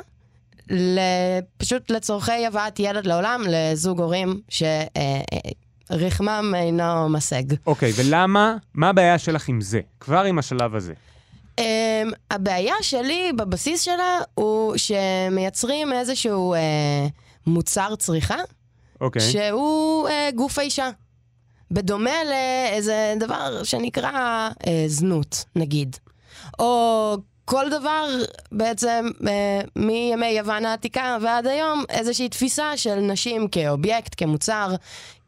פשוט 1.58 1.92
לצורכי 1.92 2.46
הבאת 2.46 2.80
ילד 2.80 3.06
לעולם 3.06 3.42
לזוג 3.50 4.02
הורים 4.02 4.42
שרחמם 5.90 6.54
אינו 6.56 7.10
משג. 7.10 7.44
אוקיי, 7.68 7.92
ולמה? 7.96 8.56
מה 8.74 8.90
הבעיה 8.90 9.18
שלך 9.18 9.50
עם 9.50 9.62
זה? 9.62 9.80
כבר 10.00 10.24
עם 10.24 10.40
השלב 10.40 10.76
הזה. 10.76 10.94
הבעיה 12.34 12.76
שלי 12.82 13.32
בבסיס 13.36 13.82
שלה 13.82 14.20
הוא 14.36 14.76
שמייצרים 14.78 15.94
איזשהו 15.94 16.56
uh, 16.56 16.58
מוצר 17.48 17.96
צריכה, 17.96 18.38
אוקיי. 19.02 19.22
שהוא 19.22 20.10
uh, 20.10 20.36
גוף 20.36 20.60
האישה. 20.60 20.90
בדומה 21.72 22.24
לאיזה 22.24 23.14
דבר 23.20 23.64
שנקרא 23.64 24.50
uh, 24.50 24.68
זנות, 24.88 25.46
נגיד. 25.56 25.96
או 26.60 27.16
כל 27.46 27.70
דבר 27.70 28.06
בעצם 28.52 29.06
uh, 29.20 29.26
מימי 29.76 30.28
יוון 30.28 30.66
העתיקה 30.66 31.18
ועד 31.22 31.48
היום, 31.48 31.84
איזושהי 31.90 32.30
תפיסה 32.30 32.78
של 32.78 32.96
נשים 32.96 33.48
כאובייקט, 33.48 34.14
כמוצר, 34.18 34.76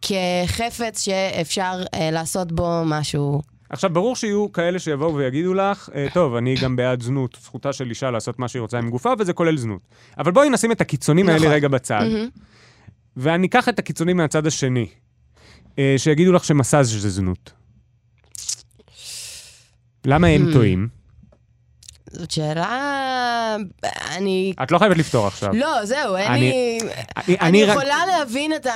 כחפץ 0.02 1.02
שאפשר 1.02 1.84
uh, 1.84 1.98
לעשות 2.12 2.52
בו 2.52 2.82
משהו 2.86 3.42
עכשיו, 3.70 3.90
ברור 3.90 4.16
שיהיו 4.16 4.52
כאלה 4.52 4.80
שיבואו 4.80 5.16
ויגידו 5.16 5.54
לך, 5.54 5.90
אה, 5.96 6.08
טוב, 6.14 6.36
אני 6.36 6.56
גם 6.62 6.76
בעד 6.76 7.02
זנות, 7.02 7.38
זכותה 7.42 7.74
של 7.74 7.90
אישה 7.90 8.12
לעשות 8.12 8.40
מה 8.40 8.48
שהיא 8.48 8.62
רוצה 8.62 8.78
עם 8.78 8.90
גופה, 8.90 9.14
וזה 9.20 9.34
כולל 9.34 9.58
זנות. 9.58 9.82
אבל 10.18 10.32
בואי 10.32 10.50
נשים 10.50 10.72
את 10.72 10.82
הקיצונים 10.82 11.30
האלה 11.30 11.40
נכון. 11.40 11.52
רגע 11.52 11.68
בצד. 11.68 12.06
ואני 13.18 13.48
אקח 13.48 13.70
את 13.70 13.80
הקיצונים 13.80 14.18
מהצד 14.18 14.48
השני, 14.48 14.88
אה, 15.80 15.96
שיגידו 15.98 16.34
לך 16.34 16.44
שמסאז' 16.44 17.02
זה 17.02 17.10
זנות. 17.10 17.52
למה 20.06 20.28
הם. 20.28 20.54
טועים? 20.54 20.88
זאת 22.12 22.32
שאלה... 22.32 23.58
אני... 24.16 24.54
את 24.64 24.72
לא 24.72 24.78
חייבת 24.80 24.98
לפתור 24.98 25.28
עכשיו. 25.28 25.50
לא, 25.54 25.86
זהו, 25.86 26.16
אין 26.16 26.32
אני- 26.32 26.40
לי... 26.40 26.78
אני- 27.18 27.38
אני 27.42 27.64
רק- 27.64 27.76
יכולה 27.78 27.98
להבין 28.06 28.54
את, 28.54 28.66
ה, 28.66 28.74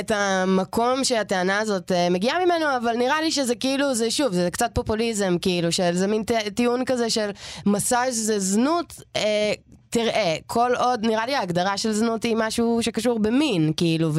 את 0.00 0.10
המקום 0.14 1.04
שהטענה 1.04 1.58
הזאת 1.58 1.92
אה, 1.92 2.08
מגיעה 2.10 2.44
ממנו, 2.44 2.66
אבל 2.82 2.96
נראה 2.96 3.20
לי 3.20 3.30
שזה 3.32 3.54
כאילו, 3.54 3.94
זה 3.94 4.10
שוב, 4.10 4.32
זה 4.32 4.48
קצת 4.52 4.70
פופוליזם, 4.74 5.36
כאילו, 5.42 5.72
של 5.72 5.94
זה 5.96 6.06
מין 6.06 6.22
טיעון 6.54 6.84
כזה 6.84 7.10
של 7.10 7.30
מסאז' 7.66 8.14
זה 8.26 8.38
זנות. 8.40 8.92
אה, 9.16 9.52
תראה, 9.92 10.36
כל 10.46 10.70
עוד, 10.78 11.06
נראה 11.06 11.26
לי 11.26 11.34
ההגדרה 11.34 11.76
של 11.76 11.92
זנות 11.92 12.22
היא 12.22 12.36
משהו 12.38 12.78
שקשור 12.82 13.18
במין, 13.18 13.72
כאילו, 13.76 14.10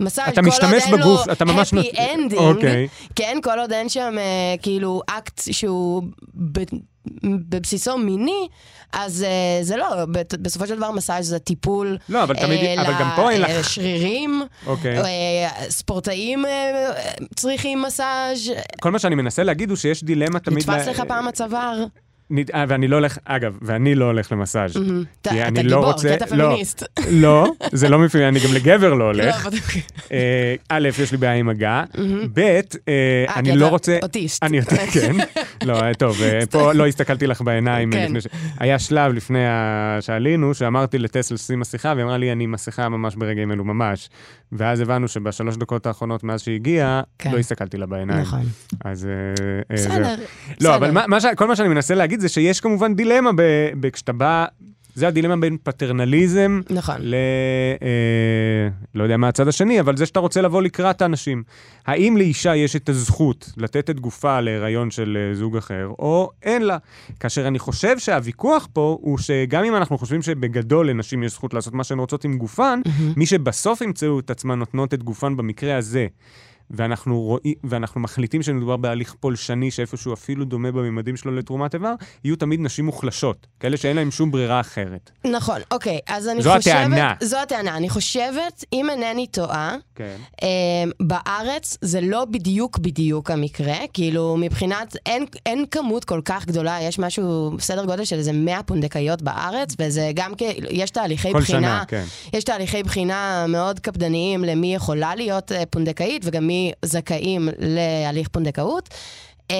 ומסאז' 0.00 0.34
כל 0.34 0.50
עוד 0.62 0.74
אין 0.74 1.00
בגוף, 1.00 1.26
לו 1.26 1.32
אתה 1.32 1.44
ממש 1.44 1.72
happy 1.72 1.76
נות- 1.76 1.86
ending, 1.94 2.36
אוקיי. 2.38 2.88
כן, 3.16 3.38
כל 3.42 3.58
עוד 3.58 3.72
אין 3.72 3.88
שם 3.88 4.14
אה, 4.18 4.22
כאילו 4.62 5.02
אקט 5.06 5.40
שהוא 5.50 6.02
ב, 6.52 6.60
בבסיסו 7.24 7.98
מיני, 7.98 8.48
אז 8.92 9.22
אה, 9.22 9.58
זה 9.62 9.76
לא, 9.76 9.86
בסופו 10.42 10.66
של 10.66 10.76
דבר 10.76 10.90
מסאז' 10.90 11.26
זה 11.28 11.38
טיפול 11.38 11.98
לא, 12.08 12.22
אבל 12.22 12.34
תמיד- 12.36 12.60
אה, 12.64 12.82
אבל 12.82 12.94
גם 13.00 13.10
פה 13.16 13.30
אין 13.30 13.40
לך- 13.40 13.50
לשרירים, 13.58 14.42
אוקיי. 14.66 14.98
אה, 14.98 15.48
ספורטאים 15.70 16.46
אה, 16.46 16.90
צריכים 17.36 17.82
מסאז', 17.82 18.52
כל 18.80 18.90
מה 18.90 18.98
שאני 18.98 19.14
מנסה 19.14 19.42
להגיד 19.42 19.68
הוא 19.70 19.76
שיש 19.76 20.04
דילמה 20.04 20.38
תמיד... 20.38 20.58
נתפס 20.70 20.86
ל- 20.86 20.90
לך 20.90 21.00
פעם 21.08 21.28
הצוואר. 21.28 21.84
אה, 22.54 22.64
ואני 22.68 22.88
לא 22.88 22.96
הולך, 22.96 23.18
אגב, 23.24 23.58
ואני 23.62 23.94
לא 23.94 24.04
הולך 24.04 24.32
למסאז'. 24.32 24.76
אתה 25.22 25.30
כי 25.30 25.40
אתה 25.40 25.48
אני 25.48 25.62
לא 25.62 25.76
גיבור, 25.76 25.84
רוצה... 25.92 26.08
כי 26.08 26.24
אתה 26.24 26.36
לא, 26.36 26.44
פמיניסט. 26.48 26.82
לא, 27.10 27.52
זה 27.72 27.88
לא 27.88 27.98
מפריע, 27.98 28.28
אני 28.28 28.40
גם 28.40 28.54
לגבר 28.54 28.88
לא 28.94 28.98
לא, 28.98 29.04
הולך. 29.04 29.46
אבל- 29.46 29.58
אה, 30.12 30.54
א', 30.68 30.88
יש 31.02 31.12
לי 31.12 31.18
בעיה 31.18 31.32
עם 31.34 31.46
מגע, 31.46 31.82
ב', 32.34 32.38
אה, 32.88 33.24
אני 33.36 33.56
לא 33.56 33.68
רוצה... 33.68 33.98
אוטיסט. 34.02 34.42
אני 34.42 34.56
יותר, 34.56 34.76
כן. 34.94 35.12
לא, 35.64 35.92
טוב, 35.98 36.16
פה 36.50 36.72
לא 36.72 36.86
הסתכלתי 36.86 37.26
לך 37.26 37.40
בעיניים. 37.42 37.92
כן. 37.92 38.12
היה 38.58 38.78
שלב 38.78 39.12
לפני 39.12 39.38
שעלינו, 40.00 40.54
שאמרתי 40.54 40.98
לטסל 40.98 41.34
לשים 41.34 41.60
מסכה, 41.60 41.92
והיא 41.94 42.04
אמרה 42.04 42.18
לי, 42.18 42.32
אני 42.32 42.46
מסכה 42.46 42.88
ממש 42.88 43.14
ברגעים 43.16 43.52
אלו 43.52 43.64
ממש. 43.64 44.08
ואז 44.52 44.80
הבנו 44.80 45.08
שבשלוש 45.08 45.56
דקות 45.56 45.86
האחרונות 45.86 46.24
מאז 46.24 46.40
שהגיעה, 46.42 47.02
כן. 47.18 47.32
לא 47.32 47.38
הסתכלתי 47.38 47.76
לה 47.76 47.86
בעיניים. 47.86 48.20
נכון. 48.20 48.42
אז... 48.84 49.06
אה, 49.06 49.10
אה, 49.70 49.76
זהו. 49.76 49.92
בסדר. 49.92 50.14
לא, 50.60 50.74
אבל 50.74 50.86
בסדר. 50.86 50.92
מה, 51.00 51.06
מה 51.06 51.20
ש... 51.20 51.24
כל 51.36 51.48
מה 51.48 51.56
שאני 51.56 51.68
מנסה 51.68 51.94
להגיד 51.94 52.20
זה 52.20 52.28
שיש 52.28 52.60
כמובן 52.60 52.94
דילמה. 52.94 53.30
ב... 53.36 53.88
כשאתה 53.88 54.12
בא... 54.12 54.46
זה 54.96 55.08
הדילמה 55.08 55.36
בין 55.36 55.56
פטרנליזם 55.62 56.60
נכון. 56.70 56.96
ל... 57.00 57.14
אה, 57.82 58.68
לא 58.94 59.02
יודע 59.02 59.16
מה 59.16 59.28
הצד 59.28 59.48
השני, 59.48 59.80
אבל 59.80 59.96
זה 59.96 60.06
שאתה 60.06 60.20
רוצה 60.20 60.40
לבוא 60.40 60.62
לקראת 60.62 61.02
האנשים. 61.02 61.42
האם 61.86 62.16
לאישה 62.16 62.56
יש 62.56 62.76
את 62.76 62.88
הזכות 62.88 63.52
לתת 63.56 63.90
את 63.90 64.00
גופה 64.00 64.40
להיריון 64.40 64.90
של 64.90 65.18
אה, 65.20 65.34
זוג 65.34 65.56
אחר, 65.56 65.88
או 65.98 66.30
אין 66.42 66.62
לה? 66.62 66.78
כאשר 67.20 67.48
אני 67.48 67.58
חושב 67.58 67.98
שהוויכוח 67.98 68.68
פה 68.72 68.98
הוא 69.00 69.18
שגם 69.18 69.64
אם 69.64 69.76
אנחנו 69.76 69.98
חושבים 69.98 70.22
שבגדול 70.22 70.90
לנשים 70.90 71.22
יש 71.22 71.32
זכות 71.32 71.54
לעשות 71.54 71.74
מה 71.74 71.84
שהן 71.84 71.98
רוצות 71.98 72.24
עם 72.24 72.38
גופן, 72.38 72.80
מי 73.16 73.26
שבסוף 73.26 73.80
ימצאו 73.80 74.18
את 74.20 74.30
עצמן 74.30 74.58
נותנות 74.58 74.94
את 74.94 75.02
גופן 75.02 75.36
במקרה 75.36 75.76
הזה, 75.76 76.06
ואנחנו, 76.70 77.20
רואים, 77.20 77.54
ואנחנו 77.64 78.00
מחליטים 78.00 78.42
שמדובר 78.42 78.76
בהליך 78.76 79.14
פולשני 79.20 79.70
שאיפשהו 79.70 80.12
אפילו 80.12 80.44
דומה 80.44 80.72
בממדים 80.72 81.16
שלו 81.16 81.36
לתרומת 81.36 81.74
איבר, 81.74 81.94
יהיו 82.24 82.36
תמיד 82.36 82.60
נשים 82.60 82.84
מוחלשות, 82.84 83.46
כאלה 83.60 83.76
שאין 83.76 83.96
להן 83.96 84.10
שום 84.10 84.30
ברירה 84.30 84.60
אחרת. 84.60 85.10
נכון, 85.24 85.60
אוקיי, 85.70 85.98
אז 86.08 86.28
אני 86.28 86.42
זו 86.42 86.50
חושבת... 86.56 86.74
הטענה. 86.74 87.14
זו 87.20 87.36
הטענה. 87.38 87.76
אני 87.76 87.88
חושבת, 87.88 88.64
אם 88.72 88.90
אינני 88.90 89.26
טועה, 89.26 89.76
כן. 89.94 90.16
Um, 90.40 90.44
בארץ 91.00 91.78
זה 91.80 92.00
לא 92.00 92.24
בדיוק 92.24 92.78
בדיוק 92.78 93.30
המקרה, 93.30 93.76
כאילו 93.92 94.36
מבחינת, 94.38 94.96
אין, 95.06 95.24
אין 95.46 95.64
כמות 95.70 96.04
כל 96.04 96.20
כך 96.24 96.46
גדולה, 96.46 96.78
יש 96.82 96.98
משהו, 96.98 97.56
סדר 97.58 97.84
גודל 97.84 98.04
של 98.04 98.16
איזה 98.16 98.32
100 98.32 98.62
פונדקאיות 98.62 99.22
בארץ, 99.22 99.74
וזה 99.78 100.10
גם 100.14 100.32
כ... 100.38 100.42
יש 100.70 100.90
תהליכי 100.90 101.32
כל 101.32 101.40
בחינה, 101.40 101.58
שנה, 101.58 101.84
כן. 101.88 102.04
יש 102.32 102.44
תהליכי 102.44 102.82
בחינה 102.82 103.46
מאוד 103.48 103.80
קפדניים 103.80 104.44
למי 104.44 104.74
יכולה 104.74 105.14
להיות 105.14 105.52
אה, 105.52 105.62
פונדקאית 105.70 106.22
וגם 106.24 106.46
מי 106.46 106.55
זכאים 106.84 107.48
להליך 107.58 108.28
פונדקאות. 108.28 108.88
Um, 109.52 109.56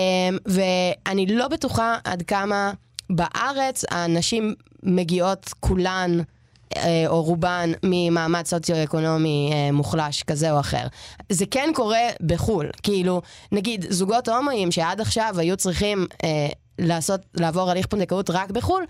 ואני 0.46 1.26
לא 1.26 1.48
בטוחה 1.48 1.98
עד 2.04 2.22
כמה 2.22 2.72
בארץ 3.10 3.84
הנשים 3.90 4.54
מגיעות 4.82 5.54
כולן 5.60 6.20
אה, 6.76 7.04
או 7.06 7.22
רובן 7.22 7.70
ממעמד 7.82 8.46
סוציו-אקונומי 8.46 9.50
אה, 9.52 9.72
מוחלש 9.72 10.22
כזה 10.22 10.52
או 10.52 10.60
אחר. 10.60 10.86
זה 11.28 11.44
כן 11.50 11.70
קורה 11.74 12.08
בחו"ל. 12.26 12.70
כאילו, 12.82 13.22
נגיד, 13.52 13.86
זוגות 13.88 14.28
הומואים 14.28 14.72
שעד 14.72 15.00
עכשיו 15.00 15.34
היו 15.38 15.56
צריכים 15.56 16.06
אה, 16.24 16.48
לעשות, 16.78 17.20
לעבור 17.34 17.70
הליך 17.70 17.86
פונדקאות 17.86 18.30
רק 18.30 18.50
בחו"ל, 18.50 18.84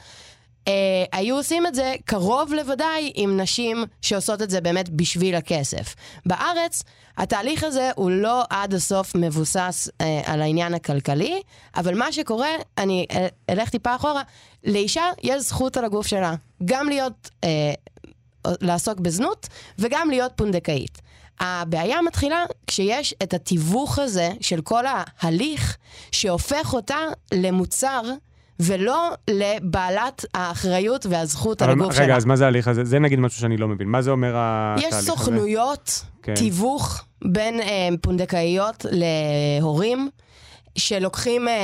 אה, 0.68 0.72
היו 1.12 1.36
עושים 1.36 1.66
את 1.66 1.74
זה 1.74 1.94
קרוב 2.04 2.54
לוודאי 2.54 3.12
עם 3.14 3.40
נשים 3.40 3.84
שעושות 4.02 4.42
את 4.42 4.50
זה 4.50 4.60
באמת 4.60 4.88
בשביל 4.88 5.34
הכסף. 5.34 5.94
בארץ, 6.26 6.82
התהליך 7.16 7.64
הזה 7.64 7.90
הוא 7.96 8.10
לא 8.10 8.44
עד 8.50 8.74
הסוף 8.74 9.14
מבוסס 9.14 9.88
אה, 10.00 10.20
על 10.24 10.42
העניין 10.42 10.74
הכלכלי, 10.74 11.42
אבל 11.76 11.98
מה 11.98 12.12
שקורה, 12.12 12.50
אני 12.78 13.06
אה, 13.10 13.26
אלך 13.50 13.68
טיפה 13.68 13.94
אחורה, 13.94 14.22
לאישה 14.64 15.04
יש 15.22 15.42
זכות 15.42 15.76
על 15.76 15.84
הגוף 15.84 16.06
שלה, 16.06 16.34
גם 16.64 16.88
להיות, 16.88 17.30
אה, 17.44 17.72
לעסוק 18.60 19.00
בזנות 19.00 19.48
וגם 19.78 20.10
להיות 20.10 20.32
פונדקאית. 20.36 20.98
הבעיה 21.40 22.02
מתחילה 22.02 22.44
כשיש 22.66 23.14
את 23.22 23.34
התיווך 23.34 23.98
הזה 23.98 24.30
של 24.40 24.60
כל 24.60 24.84
ההליך 24.86 25.76
שהופך 26.12 26.74
אותה 26.74 26.98
למוצר 27.34 28.02
ולא 28.60 29.10
לבעלת 29.30 30.24
האחריות 30.34 31.06
והזכות 31.06 31.62
על 31.62 31.70
הגוף 31.70 31.94
רגע, 31.94 32.04
שלה. 32.04 32.16
אז 32.16 32.24
מה 32.24 32.36
זה 32.36 32.44
ההליך 32.44 32.68
הזה? 32.68 32.84
זה 32.84 32.98
נגיד 32.98 33.18
משהו 33.18 33.40
שאני 33.40 33.56
לא 33.56 33.68
מבין. 33.68 33.88
מה 33.88 34.02
זה 34.02 34.10
אומר 34.10 34.32
התהליך 34.36 34.88
יש 34.88 34.94
הזה? 34.94 35.06
סוכנויות 35.06 36.04
כן. 36.22 36.34
תיווך 36.34 37.04
בין 37.24 37.60
אה, 37.60 37.88
פונדקאיות 38.00 38.86
להורים, 38.90 40.10
שלוקחים 40.78 41.48
אה, 41.48 41.54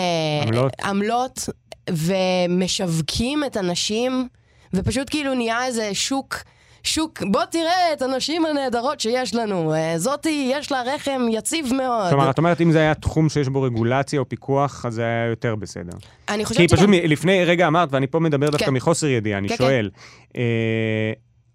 עמלות. 0.42 0.72
עמלות 0.84 1.48
ומשווקים 1.90 3.44
את 3.44 3.56
הנשים, 3.56 4.28
ופשוט 4.74 5.10
כאילו 5.10 5.34
נהיה 5.34 5.66
איזה 5.66 5.90
שוק. 5.92 6.36
שוק, 6.84 7.22
בוא 7.22 7.44
תראה 7.44 7.92
את 7.92 8.02
הנשים 8.02 8.46
הנהדרות 8.46 9.00
שיש 9.00 9.34
לנו. 9.34 9.74
אה, 9.74 9.94
זאתי, 9.98 10.50
יש 10.52 10.72
לה 10.72 10.82
רחם 10.82 11.22
יציב 11.30 11.74
מאוד. 11.74 12.08
כלומר, 12.08 12.30
את 12.30 12.38
אומרת, 12.38 12.60
אם 12.60 12.72
זה 12.72 12.78
היה 12.78 12.94
תחום 12.94 13.28
שיש 13.28 13.48
בו 13.48 13.62
רגולציה 13.62 14.20
או 14.20 14.28
פיקוח, 14.28 14.86
אז 14.86 14.94
זה 14.94 15.02
היה 15.02 15.26
יותר 15.26 15.54
בסדר. 15.54 15.92
אני 16.28 16.38
כי 16.38 16.44
חושבת 16.44 16.66
פשוט 16.72 16.78
שכן. 16.78 16.90
מ- 16.90 17.10
לפני 17.10 17.44
רגע 17.44 17.66
אמרת, 17.66 17.88
ואני 17.92 18.06
פה 18.06 18.18
מדבר 18.18 18.50
דווקא 18.50 18.66
כן. 18.66 18.74
מחוסר 18.74 19.06
ידיעה, 19.06 19.38
אני 19.38 19.48
כן, 19.48 19.56
שואל. 19.56 19.90
אה, 20.36 21.12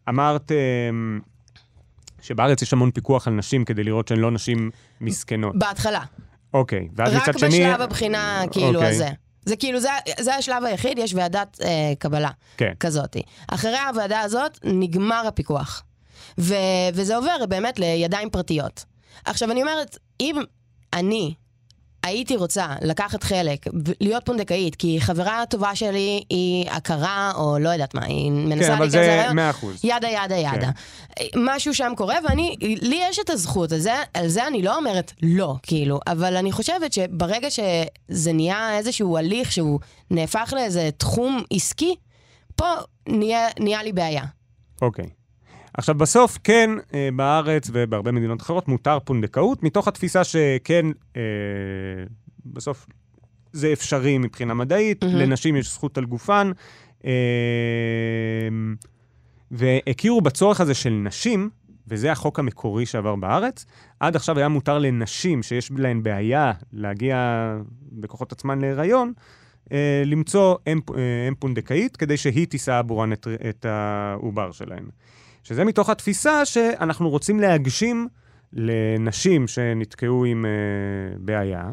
אמרת 0.10 0.52
אה, 0.52 0.58
שבארץ 2.22 2.62
יש 2.62 2.74
המון 2.74 2.92
פיקוח 2.92 3.28
על 3.28 3.34
נשים 3.34 3.66
כדי 3.66 3.84
לראות 3.84 4.08
שהן 4.08 4.20
לא 4.20 4.32
נשים 4.32 4.72
מסכנות. 5.02 5.56
בהתחלה. 5.60 6.02
אוקיי. 6.54 6.88
ואז 6.96 7.14
רק 7.14 7.30
מצד 7.30 7.40
שני... 7.40 7.50
בשלב 7.50 7.82
הבחינה, 7.82 8.42
כאילו, 8.52 8.68
אוקיי. 8.68 8.90
הזה. 8.90 9.10
זה 9.48 9.56
כאילו, 9.56 9.80
זה, 9.80 9.90
זה 10.20 10.36
השלב 10.36 10.64
היחיד, 10.64 10.98
יש 10.98 11.14
ועדת 11.14 11.62
אה, 11.64 11.94
קבלה 12.00 12.30
כן. 12.58 12.74
כזאת. 12.80 13.18
אחרי 13.48 13.78
הוועדה 13.78 14.20
הזאת, 14.20 14.60
נגמר 14.64 15.28
הפיקוח. 15.28 15.84
ו, 16.38 16.56
וזה 16.94 17.16
עובר 17.16 17.46
באמת 17.50 17.80
לידיים 17.80 18.30
פרטיות. 18.30 18.86
עכשיו, 19.26 19.52
אני 19.52 19.62
אומרת, 19.62 19.98
אם 20.20 20.36
אני 20.94 21.34
הייתי 22.04 22.36
רוצה 22.36 22.68
לקחת 22.82 23.24
חלק, 23.24 23.66
להיות 24.02 24.26
פונדקאית, 24.26 24.76
כי 24.76 24.98
חברה 25.02 25.44
טובה 25.50 25.76
שלי 25.76 26.24
היא 26.30 26.70
הכרה, 26.70 27.32
או 27.36 27.60
לא 27.60 27.70
יודעת 27.70 27.94
מה, 27.94 28.06
היא 28.06 28.32
מנסה 28.32 28.68
כן, 28.68 28.72
אבל 28.72 28.80
להיכנס 28.86 28.92
זה 28.92 29.00
להיריון. 29.00 29.36
מאה 29.36 29.50
אחוז. 29.50 29.80
ידה, 29.84 30.08
ידה, 30.08 30.36
ידה. 30.36 30.70
משהו 31.36 31.74
שם 31.74 31.94
קורה, 31.98 32.16
ואני, 32.30 32.56
לי 32.62 33.00
יש 33.10 33.20
את 33.20 33.30
הזכות, 33.30 33.72
על 33.72 33.80
זה, 33.80 33.94
על 34.14 34.28
זה 34.28 34.48
אני 34.48 34.62
לא 34.62 34.78
אומרת 34.78 35.12
לא, 35.24 35.56
כאילו, 35.64 36.00
אבל 36.08 36.38
אני 36.38 36.52
חושבת 36.52 36.94
שברגע 36.94 37.48
שזה 37.52 38.34
נהיה 38.34 38.78
איזשהו 38.78 39.18
הליך 39.18 39.52
שהוא 39.52 39.80
נהפך 40.12 40.54
לאיזה 40.56 40.90
תחום 40.98 41.44
עסקי, 41.54 41.96
פה 42.56 42.66
נהיה, 43.08 43.48
נהיה 43.60 43.84
לי 43.84 43.94
בעיה. 43.94 44.24
אוקיי. 44.82 45.17
עכשיו, 45.78 45.96
בסוף, 45.96 46.38
כן, 46.44 46.70
אה, 46.94 47.10
בארץ 47.16 47.70
ובהרבה 47.74 48.12
מדינות 48.12 48.42
אחרות 48.42 48.68
מותר 48.68 49.00
פונדקאות, 49.00 49.64
מתוך 49.64 49.88
התפיסה 49.88 50.24
שכן, 50.24 50.86
אה, 51.16 51.22
בסוף 52.46 52.88
זה 53.54 53.74
אפשרי 53.74 54.18
מבחינה 54.18 54.54
מדעית, 54.54 55.04
מהמם. 55.04 55.16
לנשים 55.16 55.56
יש 55.56 55.74
זכות 55.74 55.98
על 55.98 56.06
גופן, 56.06 56.52
אה, 57.06 57.12
והכירו 59.52 60.22
בצורך 60.22 60.62
הזה 60.62 60.74
של 60.74 60.90
נשים, 60.90 61.50
וזה 61.88 62.12
החוק 62.12 62.40
המקורי 62.40 62.86
שעבר 62.86 63.16
בארץ. 63.16 63.66
עד 64.00 64.16
עכשיו 64.16 64.38
היה 64.38 64.48
מותר 64.48 64.80
לנשים 64.80 65.44
שיש 65.44 65.72
להן 65.78 66.04
בעיה 66.04 66.52
להגיע 66.74 67.48
בכוחות 67.92 68.32
עצמן 68.32 68.60
להיריון, 68.60 69.14
אה, 69.72 70.04
למצוא 70.06 70.56
אם, 70.68 70.80
אה, 70.98 71.28
אם 71.28 71.36
פונדקאית 71.36 71.98
כדי 71.98 72.18
שהיא 72.18 72.48
תישא 72.48 72.74
עבורן 72.78 73.14
את, 73.14 73.28
את 73.50 73.66
העובר 73.66 74.52
שלהן. 74.52 74.86
שזה 75.48 75.64
מתוך 75.66 75.90
התפיסה 75.90 76.46
שאנחנו 76.46 77.10
רוצים 77.10 77.40
להגשים 77.40 78.08
לנשים 78.54 79.48
שנתקעו 79.48 80.26
עם 80.26 80.46
אה, 80.46 81.18
בעיה, 81.20 81.64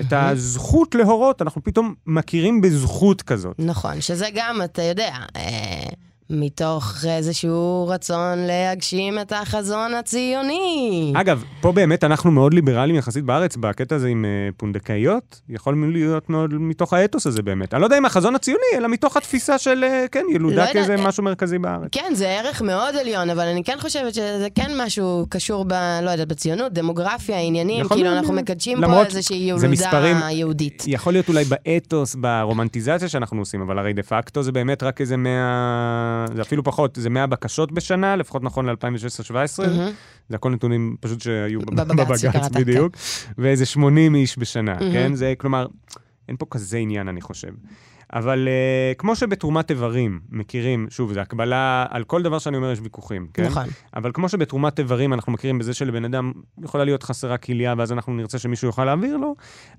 את 0.00 0.12
הזכות 0.12 0.94
להורות, 0.94 1.42
אנחנו 1.42 1.64
פתאום 1.64 1.94
מכירים 2.06 2.60
בזכות 2.60 3.22
כזאת. 3.22 3.56
נכון, 3.58 4.00
שזה 4.00 4.26
גם, 4.34 4.60
אתה 4.64 4.82
יודע, 4.82 5.16
אה, 5.36 5.88
מתוך 6.30 7.04
איזשהו 7.08 7.86
רצון 7.88 8.38
להגשים 8.38 9.18
את 9.18 9.32
החזון 9.32 9.94
הציוני. 9.94 11.12
אגב, 11.16 11.44
פה 11.60 11.72
באמת 11.72 12.04
אנחנו 12.04 12.30
מאוד 12.30 12.54
ליברליים 12.54 12.96
יחסית 12.96 13.24
בארץ, 13.24 13.56
בקטע 13.56 13.94
הזה 13.96 14.08
עם 14.08 14.24
uh, 14.24 14.54
פונדקאיות, 14.56 15.40
יכולים 15.48 15.92
להיות 15.92 16.30
מאוד 16.30 16.54
מתוך 16.54 16.92
האתוס 16.92 17.26
הזה 17.26 17.42
באמת. 17.42 17.74
אני 17.74 17.80
לא 17.80 17.86
יודע 17.86 17.98
אם 17.98 18.04
החזון 18.06 18.34
הציוני, 18.34 18.60
אלא 18.76 18.88
מתוך 18.88 19.16
התפיסה 19.16 19.58
של, 19.58 19.84
uh, 19.84 20.08
כן, 20.08 20.24
ילודה 20.34 20.64
לא 20.66 20.72
כאיזה 20.72 20.92
יודע, 20.92 21.04
משהו 21.08 21.24
מרכזי 21.24 21.58
בארץ. 21.58 21.88
כן, 21.92 22.12
זה 22.14 22.28
ערך 22.28 22.62
מאוד 22.62 22.96
עליון, 22.96 23.30
אבל 23.30 23.46
אני 23.46 23.64
כן 23.64 23.76
חושבת 23.80 24.14
שזה 24.14 24.48
כן 24.54 24.70
משהו 24.78 25.26
קשור 25.28 25.64
ב... 25.64 25.72
לא 26.02 26.10
יודעת, 26.10 26.28
בציונות, 26.28 26.72
דמוגרפיה, 26.72 27.40
עניינים, 27.40 27.88
כאילו 27.88 28.02
להיות. 28.02 28.16
אנחנו 28.18 28.34
מקדשים 28.34 28.78
פה 28.80 28.86
למרות 28.86 29.06
איזושהי 29.06 29.50
זה 29.56 29.68
מספרים- 29.68 30.16
ילודה 30.16 30.30
יהודית. 30.30 30.84
יכול 30.86 31.12
להיות 31.12 31.28
אולי 31.28 31.44
באתוס, 31.44 32.14
ברומנטיזציה 32.14 33.08
שאנחנו 33.08 33.38
עושים, 33.38 33.60
אבל 33.60 33.78
הרי 33.78 33.92
דה 33.92 34.02
פקטו 34.02 34.42
זה 34.42 34.52
באמת 34.52 34.82
רק 34.82 35.00
איזה 35.00 35.16
100, 35.16 36.19
זה 36.34 36.42
אפילו 36.42 36.64
פחות, 36.64 36.98
זה 37.00 37.10
100 37.10 37.26
בקשות 37.26 37.72
בשנה, 37.72 38.16
לפחות 38.16 38.42
נכון 38.42 38.66
ל-2016-2017. 38.68 39.34
מהמם. 39.66 39.90
זה 40.28 40.36
הכל 40.36 40.50
נתונים 40.50 40.96
פשוט 41.00 41.20
שהיו 41.20 41.60
בב- 41.60 41.80
בבג"ץ 41.80 41.96
בבג"ץ 42.06 42.20
שקראת, 42.20 42.52
כן. 42.52 42.60
בדיוק, 42.60 42.96
ואיזה 43.38 43.66
80 43.66 44.14
איש 44.14 44.38
בשנה. 44.38 44.78
כן? 44.78 45.14
זה, 45.14 45.34
כלומר, 45.38 45.66
אין 46.28 46.36
פה 46.36 46.46
כזה 46.50 46.78
עניין, 46.78 47.08
אני 47.08 47.20
חושב. 47.20 47.48
אבל 48.12 48.48
uh, 48.48 48.98
כמו 48.98 49.16
שבתרומת 49.16 49.70
איברים 49.70 50.20
מכירים, 50.30 50.86
שוב, 50.90 51.12
זו 51.12 51.20
הקבלה, 51.20 51.86
על 51.90 52.04
כל 52.04 52.22
דבר 52.22 52.38
שאני 52.38 52.56
אומר 52.56 52.70
יש 52.70 52.78
ויכוחים, 52.82 53.26
כן? 53.34 53.44
נכון. 53.44 53.66
אבל 53.96 54.10
כמו 54.14 54.28
שבתרומת 54.28 54.78
איברים 54.78 55.12
אנחנו 55.12 55.32
מכירים 55.32 55.58
בזה 55.58 55.74
שלבן 55.74 56.04
אדם 56.04 56.32
יכולה 56.64 56.84
להיות 56.84 57.02
חסרה 57.02 57.38
כליה, 57.38 57.74
ואז 57.78 57.92
אנחנו 57.92 58.14
נרצה 58.14 58.38
שמישהו 58.38 58.68
יוכל 58.68 58.84
להעביר 58.84 59.16
לו, 59.16 59.34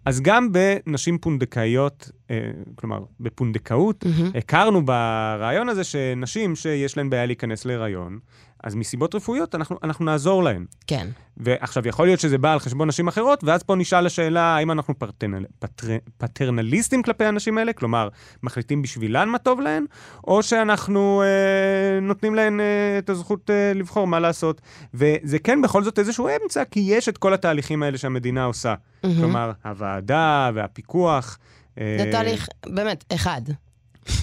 אז 0.05 0.21
גם 0.21 0.49
בנשים 0.51 1.17
פונדקאיות, 1.17 2.11
אה, 2.31 2.51
כלומר, 2.75 2.99
בפונדקאות, 3.19 4.05
מהמם. 4.05 4.31
הכרנו 4.35 4.85
ברעיון 4.85 5.69
הזה 5.69 5.83
שנשים 5.83 6.55
שיש 6.55 6.97
להן 6.97 7.09
בעיה 7.09 7.25
להיכנס 7.25 7.65
להיריון, 7.65 8.19
אז 8.63 8.75
מסיבות 8.75 9.15
רפואיות 9.15 9.55
אנחנו, 9.55 9.77
אנחנו 9.83 10.05
נעזור 10.05 10.43
להן. 10.43 10.65
כן. 10.87 11.07
ועכשיו, 11.37 11.87
יכול 11.87 12.05
להיות 12.05 12.19
שזה 12.19 12.37
בא 12.37 12.53
על 12.53 12.59
חשבון 12.59 12.87
נשים 12.87 13.07
אחרות, 13.07 13.43
ואז 13.43 13.63
פה 13.63 13.75
נשאל 13.75 14.05
השאלה, 14.05 14.41
האם 14.41 14.71
אנחנו 14.71 14.99
פרטנל, 14.99 15.45
פטר, 15.59 15.87
פטרנליסטים 16.17 17.03
כלפי 17.03 17.25
הנשים 17.25 17.57
האלה? 17.57 17.73
כלומר, 17.73 18.07
מחליטים 18.43 18.81
בשבילן 18.81 19.29
מה 19.29 19.37
טוב 19.37 19.59
להן, 19.59 19.85
או 20.27 20.43
שאנחנו 20.43 21.21
אה, 21.21 21.99
נותנים 21.99 22.35
להן 22.35 22.59
אה, 22.59 22.65
את 22.97 23.09
הזכות 23.09 23.49
אה, 23.49 23.71
לבחור 23.75 24.07
מה 24.07 24.19
לעשות. 24.19 24.61
וזה 24.93 25.39
כן 25.39 25.61
בכל 25.61 25.83
זאת 25.83 25.99
איזשהו 25.99 26.29
אמצע, 26.43 26.63
כי 26.65 26.79
יש 26.79 27.09
את 27.09 27.17
כל 27.17 27.33
התהליכים 27.33 27.83
האלה 27.83 27.97
שהמדינה 27.97 28.43
עושה. 28.43 28.75
מהמם. 29.03 29.15
כלומר, 29.19 29.51
הוועדה 29.65 30.51
והפיקוח. 30.53 31.37
אה, 31.79 31.97
זה 31.99 32.11
תהליך, 32.11 32.47
באמת, 32.65 33.03
אחד. 33.13 33.41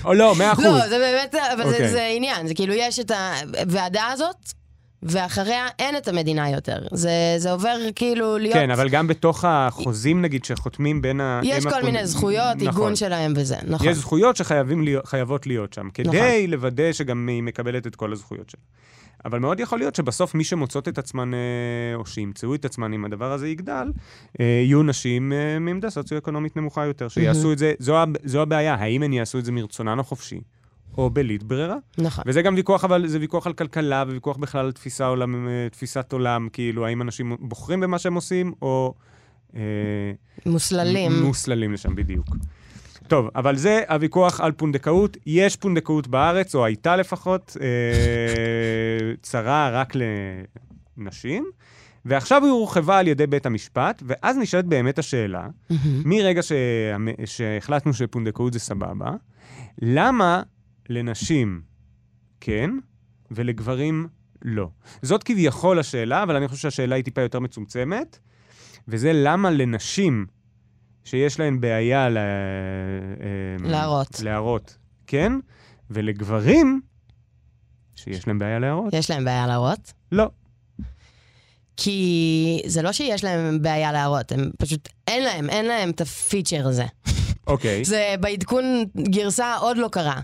או 0.04 0.14
לא, 0.14 0.34
מאה 0.38 0.52
אחוז. 0.52 0.64
לא, 0.64 0.88
זה 0.88 0.98
באמת, 0.98 1.34
אבל 1.52 1.62
זה- 1.64 1.74
אוקיי. 1.74 1.88
זה 1.88 2.06
עניין, 2.16 2.46
זה 2.48 2.54
כאילו 2.54 2.74
יש 2.74 2.98
את 3.00 3.10
הוועדה 3.58 4.06
הזאת, 4.12 4.52
ואחריה 5.02 5.66
אין 5.78 5.96
את 5.96 6.08
המדינה 6.08 6.50
יותר. 6.50 6.78
זה 6.92 7.10
זה 7.38 7.50
עובר 7.52 7.76
כאילו 7.96 8.38
להיות... 8.38 8.54
כן, 8.54 8.70
אבל 8.70 8.88
גם 8.88 9.06
בתוך 9.06 9.44
החוזים, 9.48 10.22
נגיד, 10.22 10.44
שחותמים 10.44 11.02
בין 11.02 11.20
ה... 11.20 11.40
יש 11.44 11.64
כל 11.64 11.70
הפונ- 11.70 11.84
מיני 11.84 12.06
זכויות, 12.06 12.56
נכון. 12.56 12.66
עיגון 12.68 12.96
שלהם 12.96 13.32
וזה, 13.36 13.56
נכון. 13.66 13.88
יש 13.88 13.96
זכויות 13.96 14.36
שחייבות 14.36 15.46
להיות 15.46 15.72
שם, 15.72 15.88
כדי 15.94 16.08
נכון. 16.08 16.20
לוודא 16.50 16.92
שגם 16.92 17.28
היא 17.28 17.42
מקבלת 17.42 17.86
את 17.86 17.96
כל 17.96 18.12
הזכויות 18.12 18.50
שלה. 18.50 18.60
אבל 19.24 19.38
מאוד 19.38 19.60
יכול 19.60 19.78
להיות 19.78 19.94
שבסוף 19.94 20.34
מי 20.34 20.44
שמוצאות 20.44 20.88
את 20.88 20.98
עצמן, 20.98 21.34
אה, 21.34 21.38
או 21.94 22.06
שימצאו 22.06 22.54
את 22.54 22.64
עצמן 22.64 22.92
אם 22.92 23.04
הדבר 23.04 23.32
הזה 23.32 23.48
יגדל, 23.48 23.92
אה, 24.40 24.44
יהיו 24.44 24.82
נשים 24.82 25.32
אה, 25.32 25.58
מעמדה 25.58 25.90
סוציו-אקונומית 25.90 26.56
נמוכה 26.56 26.86
יותר, 26.86 27.08
שיעשו 27.08 27.52
את 27.52 27.58
זה, 27.58 27.72
זו, 27.78 27.96
זו 28.24 28.42
הבעיה, 28.42 28.74
האם 28.74 29.02
הן 29.02 29.12
יעשו 29.12 29.38
את 29.38 29.44
זה 29.44 29.52
מרצונן 29.52 29.98
החופשי, 29.98 30.40
או 30.98 31.10
בלית 31.10 31.42
ברירה. 31.42 31.76
נכון. 31.98 32.24
וזה 32.26 32.42
גם 32.42 32.54
ויכוח, 32.54 32.84
אבל 32.84 33.06
זה 33.06 33.18
ויכוח 33.20 33.46
על 33.46 33.52
כלכלה, 33.52 34.04
וויכוח 34.06 34.36
בכלל 34.36 34.64
על 34.64 34.72
תפיסה 34.72 35.06
עולם, 35.06 35.48
תפיסת 35.72 36.12
עולם, 36.12 36.48
כאילו, 36.52 36.86
האם 36.86 37.02
אנשים 37.02 37.36
בוחרים 37.40 37.80
במה 37.80 37.98
שהם 37.98 38.14
עושים, 38.14 38.52
או... 38.62 38.94
מוסללים. 40.46 41.22
מוסללים 41.22 41.72
לשם, 41.72 41.94
בדיוק. 41.94 42.26
טוב, 43.08 43.28
אבל 43.34 43.56
זה 43.56 43.82
הוויכוח 43.88 44.40
על 44.40 44.52
פונדקאות. 44.52 45.16
יש 45.26 45.56
פונדקאות 45.56 46.08
בארץ, 46.08 46.54
או 46.54 46.64
הייתה 46.64 46.96
לפחות, 46.96 47.56
אה, 47.60 49.14
צרה 49.22 49.70
רק 49.72 49.92
לנשים, 50.96 51.44
ועכשיו 52.04 52.44
היא 52.44 52.50
הורחבה 52.50 52.98
על 52.98 53.08
ידי 53.08 53.26
בית 53.26 53.46
המשפט, 53.46 54.02
ואז 54.06 54.36
נשאלת 54.36 54.64
באמת 54.64 54.98
השאלה. 54.98 55.48
מרגע 56.04 56.42
ש... 56.42 56.52
שהחלטנו 57.24 57.94
שפונדקאות 57.94 58.52
זה 58.52 58.58
סבבה, 58.58 59.10
למה 59.82 60.42
לנשים 60.88 61.60
כן 62.40 62.70
ולגברים 63.30 64.08
לא? 64.42 64.68
זאת 65.02 65.22
כביכול 65.22 65.78
השאלה, 65.78 66.22
אבל 66.22 66.36
אני 66.36 66.48
חושב 66.48 66.60
שהשאלה 66.62 66.96
היא 66.96 67.04
טיפה 67.04 67.20
יותר 67.20 67.40
מצומצמת, 67.40 68.18
וזה 68.88 69.12
למה 69.14 69.50
לנשים 69.50 70.26
שיש 71.10 71.40
להן 71.40 71.60
בעיה 71.60 72.08
ל... 72.08 72.16
אה, 72.18 72.22
להראות. 73.70 74.20
להראות, 74.22 74.76
כן, 75.06 75.32
ולגברים 75.90 76.80
שיש 77.96 78.28
להם 78.28 78.38
בעיה 78.38 78.58
להראות, 78.58 78.94
יש 78.94 79.10
להם 79.10 79.24
בעיה 79.24 79.46
להראות. 79.46 79.92
לא. 80.12 80.26
כי 81.76 82.62
זה 82.66 82.82
לא 82.82 82.92
שיש 82.92 83.24
להם 83.24 83.62
בעיה 83.62 83.92
להראות, 83.92 84.32
הם 84.32 84.50
פשוט, 84.58 84.88
אין 85.08 85.22
להם, 85.24 85.50
אין 85.50 85.64
להם 85.66 85.90
את 85.90 86.00
הפיצ'ר 86.00 86.66
הזה. 86.68 86.84
אוקיי. 87.46 87.84
זה 87.84 88.14
בעדכון 88.20 88.64
גרסה 88.96 89.56
עוד 89.56 89.76
לא 89.76 89.88
קרה. 89.92 90.20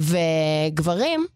וגברים, 0.00 1.26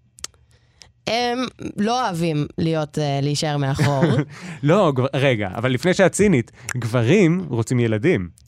הם 1.07 1.39
לא 1.77 2.05
אוהבים 2.07 2.47
להיות, 2.59 2.99
אה, 2.99 3.19
להישאר 3.23 3.57
מאחור. 3.57 4.05
לא, 4.63 4.93
גבר- 4.97 5.07
רגע, 5.15 5.49
אבל 5.55 5.71
לפני 5.73 5.95
שאת 5.95 6.13
צינית, 6.13 6.51
גברים 6.77 7.47
רוצים 7.49 7.81
ילדים. 7.81 8.42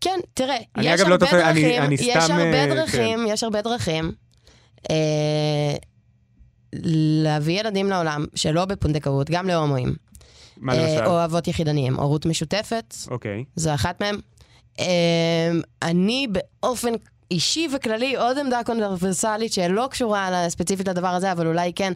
כן, 0.00 0.18
תראה, 0.34 0.56
אני 0.76 0.86
יש 0.94 1.00
לא 1.00 1.06
הרבה 1.12 1.50
אני- 1.50 1.62
דרכים, 1.62 1.82
אני 1.82 1.94
יש 1.94 2.24
סתם, 2.24 2.34
הרבה 2.34 2.54
אה, 2.54 2.66
דרכים, 2.66 3.26
יש 3.28 3.44
הרבה 3.44 3.62
דרכים 3.62 4.12
אה, 4.90 5.74
להביא 7.22 7.60
ילדים 7.60 7.90
לעולם 7.90 8.24
שלא 8.34 8.64
בפונדקאות, 8.64 9.30
גם 9.30 9.48
להומואים. 9.48 9.94
מה 10.56 10.72
אה, 10.74 10.82
למשל? 10.82 11.06
או 11.06 11.24
אבות 11.24 11.48
יחידניים, 11.48 11.94
הורות 11.96 12.26
משותפת, 12.26 12.94
אוקיי. 13.10 13.44
זו 13.56 13.74
אחת 13.74 14.00
מהן. 14.00 14.16
אה, 14.80 15.50
אני 15.82 16.26
באופן 16.32 16.92
אישי 17.30 17.68
וכללי, 17.76 18.16
עוד 18.16 18.38
עמדה 18.38 18.60
קונברסלית 18.64 19.52
שלא 19.52 19.88
קשורה 19.90 20.46
ספציפית 20.48 20.88
לדבר 20.88 21.08
הזה, 21.08 21.32
אבל 21.32 21.46
אולי 21.46 21.72
כן. 21.76 21.92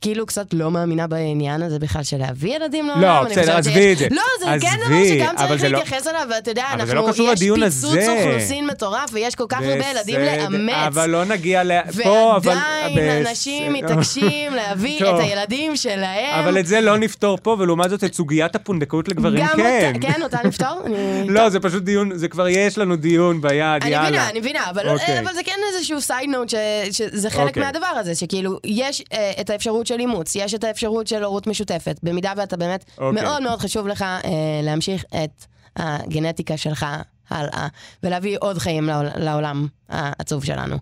כאילו 0.00 0.26
קצת 0.26 0.46
לא 0.54 0.70
מאמינה 0.70 1.06
בעניין 1.06 1.62
הזה 1.62 1.78
בכלל 1.78 2.02
של 2.02 2.16
להביא 2.16 2.56
ילדים 2.56 2.86
לעולם. 2.86 3.02
לא, 3.02 3.20
אני 3.20 3.30
בסדר, 3.30 3.56
עזבי 3.56 3.92
את 3.92 3.98
זה. 3.98 4.06
לא, 4.10 4.22
זה 4.40 4.66
כן 4.66 4.76
דבר 4.86 5.04
שגם 5.08 5.34
צריך 5.36 5.64
לא- 5.64 5.68
להתייחס 5.68 6.06
אליו, 6.06 6.26
ואתה 6.30 6.50
יודע, 6.50 6.64
אנחנו, 6.72 6.94
לא 6.94 7.10
יש 7.10 7.40
פיצוץ. 7.64 7.94
אוכלוסין 8.08 8.66
מטורף, 8.66 9.10
ויש 9.12 9.34
כל 9.34 9.44
כך 9.48 9.58
הרבה 9.62 9.84
ילדים 9.90 10.20
לאמץ. 10.20 10.74
אבל 10.86 11.10
לא 11.10 11.24
נגיע 11.24 11.64
ל... 11.64 11.72
פה, 12.02 12.36
אבל... 12.36 12.48
ועדיין 12.54 13.22
בס- 13.24 13.28
אנשים 13.28 13.72
מתעקשים 13.72 14.54
להביא. 14.54 14.98
את 15.08 15.20
הילדים 15.20 15.76
שלהם. 15.76 16.40
אבל 16.44 16.58
את 16.58 16.66
זה 16.66 16.80
לא 16.80 16.96
נפתור 16.98 17.38
פה, 17.42 17.56
ולעומת 17.58 17.90
זאת 17.90 18.04
את 18.04 18.14
סוגיית 18.14 18.54
הפונדקאות 18.54 19.08
לגברים 19.08 19.46
כן. 19.56 19.92
כן, 20.00 20.22
אותה 20.22 20.38
נפתור? 20.44 20.68
אני- 20.86 21.28
לא, 21.28 21.48
זה 21.48 21.60
פשוט 21.60 21.82
דיון, 21.82 22.10
זה 22.14 22.28
כבר 22.28 22.48
יש 22.48 22.78
לנו 22.78 22.96
דיון 22.96 23.40
ביד, 23.40 23.52
אני 23.82 23.90
יאללה. 23.90 24.08
מבינה, 24.08 24.30
אני 24.30 24.40
מבינה, 24.40 24.70
אבל, 24.70 24.88
אוקיי. 24.88 25.18
אבל 25.20 25.32
זה 25.34 25.40
כן 25.44 25.52
איזשהו 25.74 26.00
סייד 26.00 26.30
נוט 26.30 26.48
שזה 26.92 27.30
חלק 27.30 27.48
אוקיי. 27.48 27.62
מהדבר 27.62 27.86
הזה, 27.86 28.14
שכאילו, 28.14 28.58
יש 28.64 29.04
אה, 29.12 29.32
את 29.40 29.50
האפשרות 29.50 29.86
של 29.88 30.00
אימוץ, 30.00 30.34
יש 30.34 30.54
את 30.54 30.64
האפשרות 30.64 31.06
של 31.06 31.24
הורות 31.24 31.46
משותפת, 31.46 32.00
במידה 32.02 32.32
ואתה 32.36 32.56
באמת, 32.56 32.84
אוקיי. 32.98 33.22
מאוד 33.22 33.42
מאוד 33.42 33.58
חשוב 33.58 33.86
לך 33.86 34.02
אה, 34.02 34.20
להמשיך 34.62 35.04
את 35.24 35.44
הגנטיקה 35.76 36.56
שלך 36.56 36.86
הלאה, 37.30 37.68
ולהביא 38.02 38.36
עוד 38.40 38.58
חיים 38.58 38.84
לעול, 38.84 39.06
לעולם 39.16 39.66
העצוב 39.88 40.44
שלנו. 40.44 40.76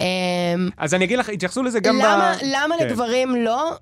אה, 0.00 0.06
אז 0.76 0.94
אני 0.94 1.04
אגיד 1.04 1.18
לך, 1.18 1.28
התייחסו 1.28 1.62
לזה 1.62 1.80
גם 1.80 1.96
למה, 1.96 2.34
ב... 2.36 2.42
למה 2.42 2.74
כן. 2.78 2.86
לגברים 2.86 3.36
לא? 3.36 3.76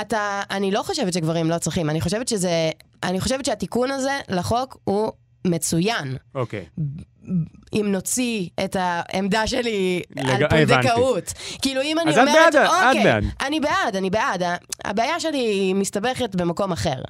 אתה, 0.00 0.42
אני 0.50 0.70
לא 0.70 0.82
חושבת 0.82 1.12
שגברים 1.12 1.50
לא 1.50 1.58
צריכים, 1.58 1.90
אני 1.90 2.00
חושבת 2.00 2.28
שזה, 2.28 2.70
אני 3.02 3.20
חושבת 3.20 3.44
שהתיקון 3.44 3.90
הזה 3.90 4.18
לחוק 4.28 4.78
הוא 4.84 5.12
מצוין. 5.46 6.16
אוקיי. 6.34 6.64
אם 7.72 7.86
נוציא 7.92 8.48
את 8.64 8.76
העמדה 8.80 9.46
שלי 9.46 10.02
לג- 10.16 10.42
על 10.42 10.48
פונדקאות. 10.66 11.32
כאילו, 11.62 11.82
אם 11.82 11.98
אני 11.98 12.10
אומרת, 12.12 12.28
בעד, 12.34 12.56
את 12.56 12.70
אוקיי, 12.86 13.04
בעד. 13.04 13.24
אני 13.40 13.60
בעד, 13.60 13.96
אני 13.96 14.10
בעד. 14.10 14.42
הבעיה 14.84 15.20
שלי 15.20 15.38
היא 15.38 15.74
מסתבכת 15.74 16.34
במקום 16.34 16.72
אחר. 16.72 17.02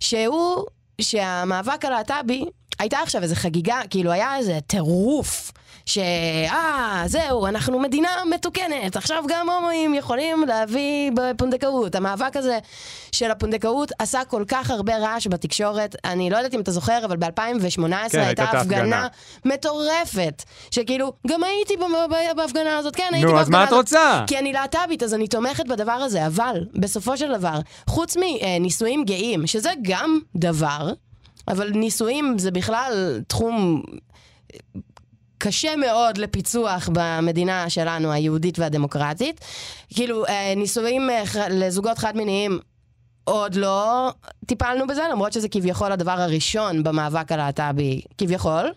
שהוא 0.00 0.64
שהמאבק 1.00 1.84
הלהט"בי 1.84 2.44
הייתה 2.78 2.98
עכשיו 2.98 3.22
איזו 3.22 3.34
חגיגה, 3.34 3.80
כאילו 3.90 4.12
היה 4.12 4.36
איזה 4.36 4.58
טירוף. 4.66 5.52
שאה, 5.86 7.02
זהו, 7.06 7.46
אנחנו 7.46 7.80
מדינה 7.80 8.08
מתוקנת, 8.34 8.96
עכשיו 8.96 9.24
גם 9.28 9.50
הומואים 9.50 9.94
יכולים 9.94 10.44
להביא 10.46 11.10
בפונדקאות. 11.14 11.94
המאבק 11.94 12.36
הזה 12.36 12.58
של 13.12 13.30
הפונדקאות 13.30 13.92
עשה 13.98 14.24
כל 14.24 14.44
כך 14.48 14.70
הרבה 14.70 14.96
רעש 14.96 15.26
בתקשורת. 15.26 15.96
אני 16.04 16.30
לא 16.30 16.36
יודעת 16.36 16.54
אם 16.54 16.60
אתה 16.60 16.70
זוכר, 16.70 17.04
אבל 17.04 17.16
ב-2018 17.16 18.10
כן, 18.10 18.20
הייתה. 18.20 18.42
הפגנה 18.42 19.06
מטורפת. 19.44 20.42
שכאילו, 20.70 21.12
גם 21.26 21.44
הייתי 21.44 21.74
בהפגנה 22.36 22.76
הזאת, 22.76 22.96
כן, 22.96 23.08
הייתי 23.12 23.26
נו, 23.26 23.32
בהפגנה 23.32 23.42
אז 23.42 23.48
מה 23.48 23.62
את 23.64 23.68
הזאת. 23.68 23.78
רוצה? 23.78 24.24
כי 24.26 24.38
אני 24.38 24.52
להט"בית, 24.52 25.02
אז 25.02 25.14
אני 25.14 25.28
תומכת 25.28 25.66
בדבר 25.66 25.92
הזה, 25.92 26.26
אבל 26.26 26.64
בסופו 26.74 27.16
של 27.16 27.32
דבר, 27.38 27.58
חוץ 27.86 28.16
מנישואים 28.16 29.04
גאים, 29.04 29.46
שזה 29.46 29.70
גם 29.82 30.20
דבר, 30.36 30.92
אבל 31.48 31.70
נישואים 31.70 32.38
זה 32.38 32.50
בכלל 32.50 33.20
תחום 33.28 33.82
קשה 35.38 35.76
מאוד 35.76 36.18
לפיצוח 36.18 36.88
במדינה 36.92 37.70
שלנו, 37.70 38.12
היהודית 38.12 38.58
והדמוקרטית. 38.58 39.40
כאילו, 39.94 40.26
אה, 40.26 40.54
נישואים 40.56 41.10
אה, 41.10 41.48
לזוגות 41.48 41.98
חד-מיניים 41.98 42.58
עוד 43.24 43.54
לא 43.54 44.10
טיפלנו 44.46 44.86
בזה, 44.86 45.02
למרות 45.12 45.32
שזה 45.32 45.48
כביכול 45.48 45.92
הדבר 45.92 46.20
הראשון 46.20 46.82
במאבק 46.82 47.32
הלהט"בי, 47.32 48.00
כביכול. 48.18 48.72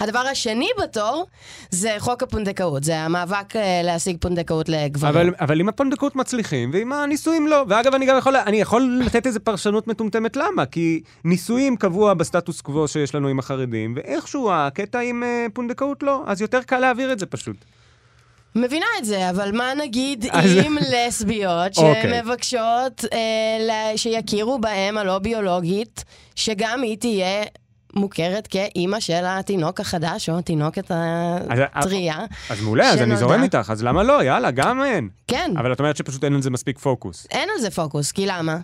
הדבר 0.00 0.18
השני 0.18 0.68
בתור 0.82 1.26
זה 1.70 1.94
חוק 1.98 2.22
הפונדקאות, 2.22 2.84
זה 2.84 2.96
המאבק 2.98 3.56
אה, 3.56 3.80
להשיג 3.84 4.16
פונדקאות 4.20 4.68
לגברים. 4.68 5.14
אבל, 5.14 5.34
אבל 5.40 5.60
עם 5.60 5.68
הפונדקאות 5.68 6.16
מצליחים, 6.16 6.70
ועם 6.72 6.92
הנישואים 6.92 7.46
לא. 7.46 7.64
ואגב, 7.68 7.94
אני 7.94 8.06
גם 8.06 8.18
יכול, 8.18 8.36
אני 8.36 8.60
יכול 8.60 9.00
לתת 9.06 9.26
איזו 9.26 9.40
פרשנות 9.40 9.86
מטומטמת 9.88 10.36
למה, 10.36 10.66
כי 10.66 11.00
נישואים 11.24 11.76
קבוע 11.76 12.14
בסטטוס 12.14 12.60
קוו 12.60 12.88
שיש 12.88 13.14
לנו 13.14 13.28
עם 13.28 13.38
החרדים, 13.38 13.94
ואיכשהו 13.96 14.50
הקטע 14.52 14.98
עם 15.00 15.22
uh, 15.22 15.52
פונדקאות 15.52 16.02
לא, 16.02 16.22
אז 16.26 16.40
יותר 16.40 16.62
קל 16.62 16.78
להעביר 16.78 17.12
את 17.12 17.18
זה 17.18 17.26
פשוט. 17.26 17.56
מבינה 18.54 18.86
את 18.98 19.04
זה, 19.04 19.30
אבל 19.30 19.56
מה 19.56 19.72
נגיד 19.78 20.26
אז- 20.32 20.56
עם 20.64 20.76
לסביות 20.92 21.72
אוקיי. 21.78 22.02
שמבקשות 22.22 23.04
אה, 23.12 23.18
ל- 23.60 23.96
שיכירו 23.96 24.58
באם 24.58 24.98
הלא 24.98 25.18
ביולוגית, 25.18 26.04
שגם 26.34 26.82
היא 26.82 26.96
תהיה 26.98 27.42
מוכרת 27.96 28.46
כאימא 28.46 29.00
של 29.00 29.22
התינוק 29.26 29.80
החדש, 29.80 30.28
או 30.28 30.38
התינוקת 30.38 30.90
אז- 30.90 31.60
הטריה. 31.74 32.24
אז 32.50 32.60
מעולה, 32.60 32.88
אז 32.90 33.02
אני. 33.02 33.16
זורם 33.16 33.42
איתך, 33.42 33.70
אז 33.72 33.82
למה 33.84 34.02
לא? 34.02 34.22
יאללה, 34.24 34.50
גם 34.50 34.82
אין. 34.82 35.08
כן, 35.28 35.50
אבל 35.58 35.72
את 35.72 35.78
אומרת 35.80 35.96
שפשוט 35.96 36.24
אין 36.24 36.34
על 36.34 36.42
זה 36.42 36.50
מספיק 36.50 36.78
פוקוס, 36.78 37.26
אין 37.30 37.48
על 37.54 37.60
זה 37.60 37.70
פוקוס, 37.70 38.12
כי 38.12 38.26
למה? 38.26 38.56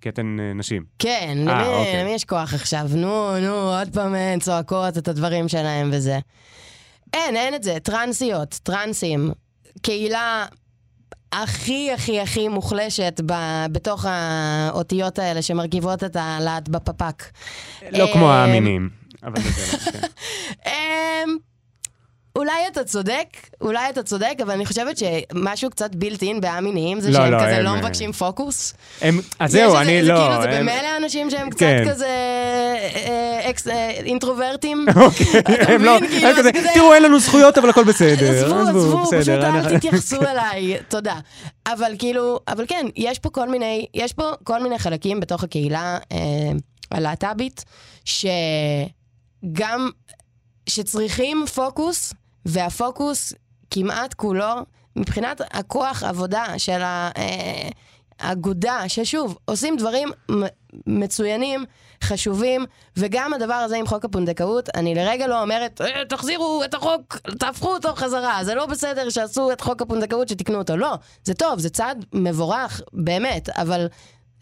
כי 0.00 0.08
אתן 0.08 0.36
אה, 0.40 0.52
נשים. 0.54 0.84
כן, 0.98 1.34
אה, 1.48 1.54
למי, 1.54 1.66
אוקיי. 1.68 2.00
למי 2.02 2.10
יש 2.10 2.24
כוח 2.24 2.54
עכשיו? 2.54 2.86
נו, 2.94 3.38
נו, 3.40 3.54
עוד 3.78 3.88
פעם 3.94 4.14
הן 4.14 4.38
צועקות 4.40 4.98
את 4.98 5.08
הדברים 5.08 5.48
שלהם 5.48 5.90
וזה. 5.92 6.18
אין, 7.12 7.36
אין 7.36 7.54
את 7.54 7.62
זה. 7.62 7.76
טרנסיות, 7.82 8.60
טרנסים, 8.62 9.30
קהילה 9.82 10.46
הכי 11.42 11.92
הכי 11.92 12.20
הכי 12.20 12.48
מוחלשת 12.48 13.20
ב, 13.26 13.32
בתוך 13.72 14.06
האותיות 14.08 15.18
האלה 15.18 15.42
שמרכיבות 15.42 16.04
את 16.04 16.16
הלהט 16.20 16.68
בפפק. 16.68 17.24
לא 17.92 18.06
כמו 18.12 18.32
המינים, 18.32 18.88
אבל 19.22 19.42
זה 19.42 19.76
לא. 19.92 20.08
אמ, 20.70 21.36
אולי 22.38 22.68
אתה 22.72 22.84
צודק, 22.84 23.26
אולי 23.60 23.90
אתה 23.90 24.02
צודק, 24.02 24.32
אבל 24.42 24.50
אני 24.50 24.66
חושבת 24.66 24.96
שמשהו 24.98 25.70
קצת 25.70 25.94
בילט 25.94 26.22
אין 26.22 26.40
באמיניים 26.40 27.00
זה 27.00 27.10
לא, 27.10 27.14
שהם 27.18 27.30
לא, 27.32 27.36
כזה 27.38 27.56
הם, 27.56 27.62
לא 27.64 27.68
אה, 27.70 27.76
מבקשים 27.76 28.12
פוקוס. 28.12 28.74
הם, 29.00 29.20
אז 29.38 29.52
זהו, 29.52 29.76
אני 29.76 30.02
זה 30.04 30.08
לא... 30.08 30.14
כאילו, 30.28 30.42
זה 30.42 30.50
הם- 30.58 30.66
במילא 30.66 30.88
אנשים 31.02 31.30
שהם 31.30 31.50
קצת 31.50 31.58
כן. 31.60 31.84
כזה 31.90 32.06
אה, 32.06 33.50
אקס- 33.50 33.68
אה, 33.68 33.90
אינטרוברטים. 33.90 34.86
אוקיי, 35.04 35.26
הם 35.74 35.84
לא? 35.84 35.98
כאילו, 36.08 36.28
הם 36.28 36.32
כזה, 36.32 36.42
זה 36.42 36.52
כזה- 36.52 36.68
תראו, 36.74 36.94
אין 36.94 37.02
לנו 37.02 37.18
זכויות, 37.20 37.58
אבל 37.58 37.70
הכל 37.70 37.84
בסדר. 37.84 38.30
עזבו, 38.44 38.58
עזבו, 38.60 39.02
פשוט 39.06 39.28
אל 39.28 39.78
תתייחסו 39.78 40.22
אליי, 40.22 40.76
תודה. 40.88 41.14
אבל 41.66 41.92
כאילו, 41.98 42.40
אבל 42.48 42.64
כן, 42.68 42.86
יש 42.96 43.18
פה 43.18 43.30
כל 43.30 43.48
מיני, 43.48 43.86
יש 43.94 44.12
פה 44.12 44.30
כל 44.44 44.62
מיני 44.62 44.78
חלקים 44.78 45.20
בתוך 45.20 45.44
הקהילה 45.44 45.98
אה, 46.12 46.18
הלהט"בית, 46.90 47.64
שגם, 48.04 49.90
שצריכים 50.68 51.44
פוקוס, 51.54 52.14
והפוקוס 52.46 53.32
כמעט 53.70 54.14
כולו, 54.14 54.54
מבחינת 54.96 55.40
הכוח 55.50 56.02
עבודה 56.02 56.44
של 56.58 56.82
אה, 56.82 57.68
האגודה, 58.20 58.88
ששוב, 58.88 59.38
עושים 59.44 59.76
דברים 59.76 60.08
מצוינים, 60.86 61.64
חשובים, 62.04 62.64
וגם 62.96 63.34
הדבר 63.34 63.54
הזה 63.54 63.76
עם 63.76 63.86
חוק 63.86 64.04
הפונדקאות, 64.04 64.68
אני 64.74 64.94
לרגע 64.94 65.26
לא 65.26 65.42
אומרת, 65.42 65.80
"אה, 65.80 66.04
תחזירו 66.08 66.62
את 66.64 66.74
החוק, 66.74 67.16
תהפכו 67.38 67.74
אותו 67.74 67.94
חזרה, 67.94 68.44
זה 68.44 68.54
לא 68.54 68.66
בסדר 68.66 69.10
שעשו 69.10 69.52
את 69.52 69.60
חוק 69.60 69.82
הפונדקאות, 69.82 70.28
שתיקנו 70.28 70.58
אותו. 70.58 70.76
לא, 70.76 70.94
זה 71.24 71.34
טוב, 71.34 71.58
זה 71.58 71.70
צעד 71.70 72.04
מבורך, 72.12 72.80
באמת, 72.92 73.48
אבל 73.48 73.86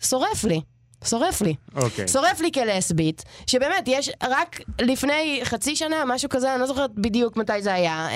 שורף 0.00 0.44
לי. 0.44 0.60
שורף 1.04 1.40
לי. 1.40 1.54
אוקיי. 1.76 2.08
שורף 2.08 2.40
לי 2.40 2.52
כלסבית, 2.52 3.24
שבאמת, 3.46 3.84
יש 3.86 4.10
רק 4.22 4.60
לפני 4.80 5.40
חצי 5.44 5.76
שנה, 5.76 6.04
משהו 6.06 6.28
כזה, 6.28 6.52
אני 6.52 6.60
לא 6.60 6.66
זוכרת 6.66 6.90
בדיוק 6.94 7.36
מתי 7.36 7.62
זה 7.62 7.74
היה. 7.74 8.08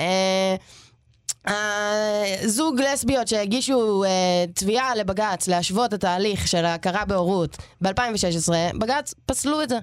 אה, 1.47 2.35
זוג 2.45 2.81
לסביות 2.81 3.27
שהגישו 3.27 4.03
אה, 4.03 4.09
תביעה 4.53 4.95
לבג"ץ 4.95 5.47
להשוות 5.47 5.93
את 5.93 6.03
ההליך 6.03 6.47
של 6.47 6.65
ההכרה 6.65 7.05
בהורות 7.05 7.57
ב-2016, 7.81 8.77
בג"ץ 8.79 9.13
פסלו 9.25 9.61
את 9.61 9.69
זה. 9.69 9.79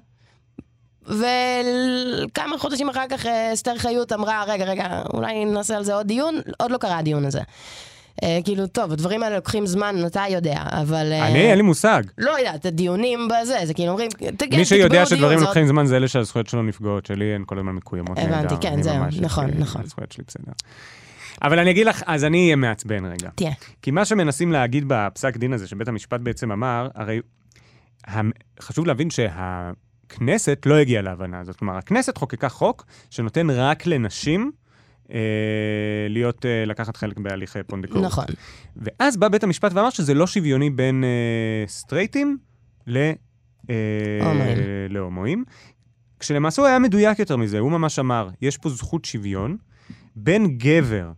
וכמה 1.02 2.58
חודשים 2.58 2.88
אחר 2.88 3.04
כך 3.10 3.26
אה, 3.26 3.52
אסתר 3.52 3.78
חיות 3.78 4.12
אמרה, 4.12 4.44
רגע, 4.46 4.64
רגע, 4.64 5.02
אולי 5.12 5.44
נעשה 5.44 5.76
על 5.76 5.84
זה 5.84 5.94
עוד 5.94 6.06
דיון, 6.06 6.40
עוד 6.58 6.70
לא 6.70 6.78
קרה 6.78 6.98
הדיון 6.98 7.24
הזה. 7.24 7.40
אה, 8.22 8.38
כאילו, 8.44 8.66
טוב, 8.66 8.92
הדברים 8.92 9.22
האלה 9.22 9.36
לוקחים 9.36 9.66
זמן, 9.66 9.96
אתה 10.06 10.22
יודע, 10.30 10.62
אבל... 10.70 11.12
אה, 11.12 11.28
אני, 11.28 11.40
אין 11.40 11.56
לי 11.56 11.62
מושג. 11.62 12.02
לא 12.18 12.38
יודעת, 12.38 12.66
דיונים 12.66 13.28
בזה, 13.28 13.56
זה 13.64 13.74
כאילו 13.74 13.90
אומרים, 13.90 14.10
תגיד, 14.36 14.58
מי 14.58 14.64
שיודע 14.64 15.06
שדברים 15.06 15.38
לוקחים 15.40 15.66
זמן 15.66 15.86
זה 15.86 15.96
אלה 15.96 16.08
שהזכויות 16.08 16.46
שלו 16.46 16.62
נפגעות, 16.62 17.06
שלי 17.06 17.34
הן 17.34 17.42
כל 17.46 17.58
הזמן 17.58 17.72
מקוימות 17.72 18.18
הבנתי. 18.18 18.54
כן, 18.60 18.82
זהו, 18.82 18.94
נכון, 19.20 19.46
לי- 19.50 19.58
נכון. 19.58 19.82
הזכויות 19.84 20.12
שלי 20.12 20.24
בסדר. 20.28 20.52
אבל 21.42 21.58
אני 21.58 21.70
אגיד 21.70 21.86
לך, 21.86 22.02
אז 22.06 22.24
אני 22.24 22.44
אהיה 22.44 22.56
מעצבן 22.56 23.04
רגע. 23.04 23.28
תהיה. 23.34 23.52
כי 23.82 23.90
מה 23.90 24.04
שמנסים 24.04 24.52
להגיד 24.52 24.84
בפסק 24.86 25.36
דין 25.36 25.52
הזה, 25.52 25.66
שבית 25.68 25.88
המשפט 25.88 26.20
בעצם 26.20 26.52
אמר, 26.52 26.88
הרי 26.94 27.20
חשוב 28.60 28.86
להבין 28.86 29.08
שהכנסת 29.10 30.62
לא 30.66 30.74
הגיעה 30.74 31.02
להבנה 31.02 31.40
הזאת. 31.40 31.56
כלומר, 31.56 31.76
הכנסת 31.76 32.16
חוקקה 32.18 32.48
חוק 32.48 32.86
שנותן 33.10 33.50
רק 33.50 33.86
לנשים 33.86 34.52
להיות, 36.08 36.46
אה, 36.46 36.64
לקחת 36.64 36.96
חלק 36.96 37.18
בהליך 37.18 37.56
אה, 37.56 37.62
פונדקאות. 37.62 38.04
נכון. 38.04 38.24
ואז 38.76 39.16
בא 39.16 39.28
בית 39.28 39.44
המשפט 39.44 39.72
ואמר 39.74 39.90
שזה 39.90 40.14
לא 40.14 40.26
שוויוני 40.26 40.70
בין 40.70 41.04
אה, 41.04 41.64
סטרייטים. 41.66 42.38
אה. 43.70 43.74
להומואים. 44.88 45.44
כשלמעשה 46.20 46.62
הוא 46.62 46.68
היה 46.68 46.78
מדויק 46.78 47.18
יותר 47.18 47.36
מזה, 47.36 47.58
הוא 47.58 47.70
ממש 47.70 47.98
אמר, 47.98 48.28
יש 48.42 48.58
פה 48.58 48.68
זכות 48.68 49.04
שוויון 49.04 49.56
בין 50.16 50.58
גבר 50.58 51.12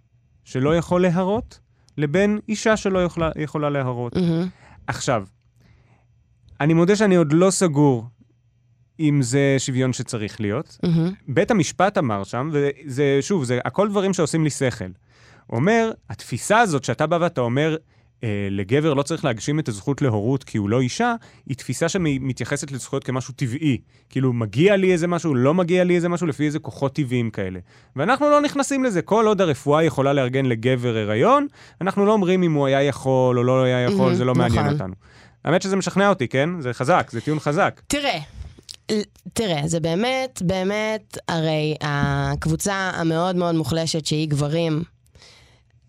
שלא 0.44 0.77
יכול 0.77 1.03
להרות, 1.03 1.61
לבין 1.99 2.38
אישה 2.49 2.77
שלא 2.77 3.05
יכולה, 3.05 3.31
יכולה 3.37 3.70
להרות. 3.70 4.16
מהמם. 4.16 4.49
עכשיו, 4.87 5.25
אני 6.61 6.75
מודה 6.75 6.96
שאני 6.96 7.16
עוד 7.16 7.33
לא 7.33 7.51
סגור 7.51 8.09
אם 9.01 9.23
זה 9.23 9.55
שוויון 9.59 9.93
שצריך 9.93 10.41
להיות. 10.41 10.79
מהמם. 10.83 11.13
בית 11.29 11.51
המשפט 11.51 11.99
אמר 11.99 12.25
שם, 12.25 12.51
וזה, 12.53 13.19
שוב, 13.21 13.45
זה 13.45 13.59
הכל 13.65 13.89
דברים 13.89 14.15
שעושים 14.15 14.45
לי 14.45 14.51
שכל. 14.51 14.85
אומר, 15.51 15.91
התפיסה 16.11 16.59
הזאת 16.59 16.85
שאתה 16.85 17.07
בא 17.07 17.19
ואתה 17.21 17.41
אומר, 17.41 17.77
אה, 18.25 18.49
לגבר 18.51 18.95
לא 18.95 19.03
צריך 19.03 19.25
להגשים 19.25 19.59
את 19.59 19.69
הזכות 19.69 20.03
להורות 20.03 20.45
כי 20.45 20.59
הוא 20.59 20.69
לא 20.69 20.81
אישה, 20.81 21.15
היא 21.47 21.57
תפיסה 21.57 21.89
שמתייחסת 21.89 22.73
לזכויות 22.73 23.05
כמשהו 23.05 23.35
טבעי. 23.35 23.79
כאילו, 24.09 24.33
מגיע 24.33 24.77
לי 24.77 24.93
איזה 24.93 25.07
משהו, 25.07 25.35
לא 25.35 25.55
מגיע 25.55 25.85
לי 25.85 25.97
איזה 25.97 26.09
משהו, 26.09 26.27
לפי 26.27 26.47
איזה 26.47 26.59
כוחות 26.59 26.95
טבעיים 26.95 27.31
כאלה. 27.31 27.61
ואנחנו 27.97 28.31
לא 28.31 28.41
נכנסים 28.41 28.85
לזה. 28.85 29.03
כל 29.03 29.27
עוד 29.27 29.41
הרפואה 29.41 29.85
יכולה 29.85 30.13
לארגן 30.13 30.47
לגבר 30.47 30.97
הריון, 30.97 31.47
אנחנו 31.81 32.07
לא 32.07 32.13
אומרים 32.13 32.43
אם 32.43 32.53
הוא 32.53 32.67
היה 32.67 32.83
יכול 32.83 33.39
או 33.39 33.45
לא 33.45 33.63
היה 33.63 33.81
יכול, 33.81 33.97
מהמם, 33.97 34.15
זה 34.15 34.25
לא 34.25 34.35
מעניין 34.35 34.65
נכון. 34.65 34.73
אותנו. 34.73 34.95
האמת 35.45 35.63
שזה 35.63 35.77
משכנע 35.77 36.09
אותי, 36.09 36.29
כן? 36.29 36.61
זה 36.61 36.73
חזק, 36.73 37.09
זה 37.11 37.21
טיעון 37.21 37.41
חזק. 37.41 37.81
תראה, 37.87 38.19
תראה, 39.33 39.61
זה 39.67 39.81
באמת, 39.81 40.43
באמת, 40.45 41.19
הרי 41.29 41.75
הקבוצה 41.81 42.75
המאוד 42.95 43.37
מאוד 43.37 43.55
מוחלשת 43.55 44.07
שהיא 44.07 44.29
גברים, 44.29 44.83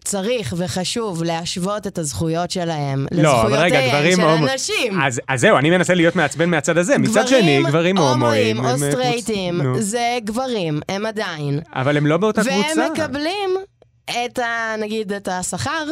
צריך 0.04 0.54
וחשוב 0.58 1.24
להשוות 1.24 1.88
את 1.88 1.98
הזכויות 1.98 2.52
שלהם 2.52 3.06
לא, 3.12 3.22
לזכויותיהם 3.34 3.90
גברים 3.90 4.16
של 4.16 4.22
הומו- 4.22 4.50
הנשים. 4.52 5.02
אז, 5.02 5.22
אז 5.28 5.42
זהו, 5.42 5.58
אני 5.58 5.70
מנסה 5.70 5.94
להיות 5.94 6.16
מעצבן 6.16 6.50
מהצד 6.50 6.78
הזה. 6.78 6.98
מצד 6.98 7.28
שני, 7.28 7.64
גברים 7.68 7.98
הומואים... 7.98 8.60
או 8.60 8.70
הם- 8.70 8.78
סטרייטים, 8.78 9.62
נו. 9.62 9.82
זה 9.82 10.18
גברים, 10.24 10.80
הם 10.90 11.06
עדיין. 11.06 11.60
אבל 11.74 11.98
הם 11.98 12.06
לא 12.08 12.18
באותה 12.18 12.42
והם 12.46 12.64
קבוצה. 12.64 12.90
מקבלים 12.94 13.50
את 14.08 14.40
ה... 14.40 14.76
נגיד, 14.80 15.14
את 15.14 15.28
השכר 15.28 15.86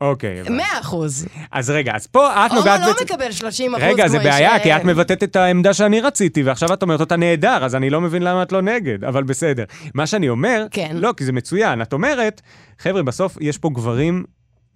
אוקיי. 0.00 0.42
מאה 0.50 0.80
אחוז. 0.80 1.26
אז 1.52 1.70
רגע, 1.70 1.92
אז 1.94 2.06
פה 2.06 2.46
את 2.46 2.52
נוגעת... 2.52 2.80
לא 2.80 2.86
בעצם- 2.86 3.04
מקבל 3.04 3.32
30 3.32 3.74
אחוז 3.74 3.84
רגע, 3.84 4.08
זה 4.08 4.18
בעיה, 4.18 4.58
כי 4.62 4.76
את 4.76 4.84
מבטאת 4.84 5.22
את 5.22 5.36
העמדה 5.36 5.74
שאני 5.74 6.00
רציתי, 6.00 6.42
ועכשיו 6.42 6.72
את 6.72 6.82
אומרת 6.82 7.00
אותה 7.00 7.16
נהדר, 7.16 7.64
אז 7.64 7.74
אני 7.74 7.90
לא 7.90 8.00
מבין 8.00 8.22
למה 8.22 8.42
את 8.42 8.52
לא 8.52 8.62
נגד, 8.62 9.04
אבל 9.04 9.22
בסדר. 9.22 9.64
מה 9.94 10.06
שאני 10.06 10.28
אומר, 10.28 10.66
כן. 10.70 10.90
לא, 10.94 11.14
כי 11.16 11.24
זה 11.24 11.32
מצוין. 11.32 11.82
את 11.82 11.92
אומרת, 11.92 12.40
חבר'ה, 12.78 13.02
בסוף 13.02 13.36
יש 13.40 13.58
פה 13.58 13.70
גברים 13.74 14.24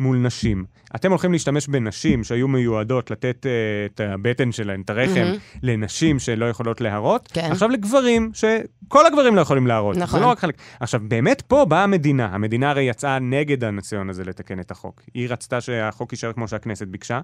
מול 0.00 0.16
נשים. 0.16 0.64
אתם 0.96 1.11
הולכים 1.11 1.33
להשתמש 1.33 1.68
בנשים 1.68 2.24
שהיו 2.24 2.48
מיועדות 2.48 3.11
לתת 3.11 3.46
אה, 3.46 3.50
את 3.87 4.00
הבטן 4.00 4.52
שלהן, 4.52 4.80
את 4.80 4.90
הרחם, 4.90 5.20
מהמם. 5.20 5.37
לנשים 5.62 6.18
שלא 6.18 6.44
יכולות 6.50 6.80
להרות, 6.80 7.28
כן. 7.33 7.48
עכשיו 7.50 7.68
לגברים, 7.68 8.30
שכל 8.35 9.07
הגברים 9.07 9.37
לא 9.37 9.40
יכולים 9.40 9.66
להרות. 9.66 9.96
נכון. 9.96 10.20
זה 10.20 10.26
לא 10.26 10.30
רק 10.30 10.38
חלק. 10.38 10.54
עכשיו, 10.80 11.00
באמת 11.09 11.42
פה 11.42 11.64
באה 11.64 11.83
המדינה. 11.83 12.26
המדינה 12.26 12.70
הרי 12.70 12.83
יצאה 12.83 13.18
נגד 13.18 13.64
הניסיון 13.64 14.11
הזה 14.11 14.24
לתקן 14.24 14.61
את 14.61 14.70
החוק. 14.70 15.02
היא 15.14 15.28
רצתה 15.28 15.61
שהחוק 15.61 16.12
יישאר 16.12 16.33
כמו 16.33 16.48
שהכנסת 16.48 16.87
ביקשה, 16.87 17.20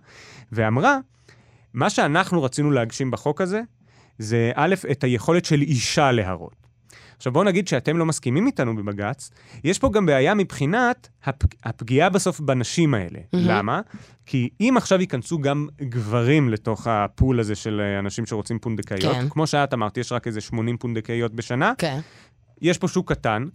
ואמרה, 0.52 0.98
מה 1.74 1.90
שאנחנו 1.90 2.42
רצינו 2.42 2.70
להגשים 2.70 3.10
בחוק 3.10 3.40
הזה, 3.40 3.60
זה 4.18 4.52
א', 4.54 4.74
את 4.90 5.04
היכולת 5.04 5.44
של 5.44 5.62
אישה 5.62 6.12
להרות. 6.12 6.59
עכשיו 7.20 7.32
בואו 7.32 7.44
נגיד 7.44 7.68
שאתם 7.68 7.96
לא 7.96 8.06
מסכימים 8.06 8.46
איתנו 8.46 8.76
בבג"ץ, 8.76 9.30
יש 9.64 9.78
פה 9.78 9.90
גם 9.92 10.06
בעיה 10.06 10.34
מבחינת 10.34 11.08
הפ... 11.24 11.42
הפגיעה 11.64 12.08
בסוף 12.08 12.40
בנשים 12.40 12.94
האלה. 12.94 13.18
מהמם. 13.32 13.48
למה? 13.48 13.80
כי 14.26 14.48
אם 14.60 14.74
עכשיו 14.76 15.00
ייכנסו 15.00 15.38
גם 15.38 15.68
גברים 15.80 16.48
לתוך 16.48 16.86
הפול 16.86 17.40
הזה 17.40 17.54
של 17.54 17.80
אה, 17.80 17.98
אנשים 17.98 18.26
שרוצים 18.26 18.58
פונדקאיות, 18.58 19.14
כן. 19.16 19.28
כמו 19.28 19.46
שאת 19.46 19.74
אמרת, 19.74 19.96
יש 19.96 20.12
רק 20.12 20.26
איזה 20.26 20.40
80 20.40 20.76
פונדקאיות 20.76 21.34
בשנה, 21.34 21.72
כן. 21.78 22.00
יש 22.62 22.78
פה 22.78 22.88
שוק 22.88 23.12
קטן, 23.12 23.46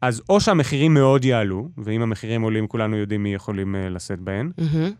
אז 0.00 0.22
או 0.28 0.40
שהמחירים 0.40 0.94
מאוד 0.94 1.24
יעלו, 1.24 1.68
ואם 1.78 2.02
המחירים 2.02 2.42
עולים 2.42 2.66
כולנו 2.66 2.96
יודעים 2.96 3.22
מי 3.22 3.34
יכולים 3.34 3.74
uh, 3.74 3.88
לשאת 3.88 4.20
בהן, 4.20 4.50
מהמם. 4.58 4.90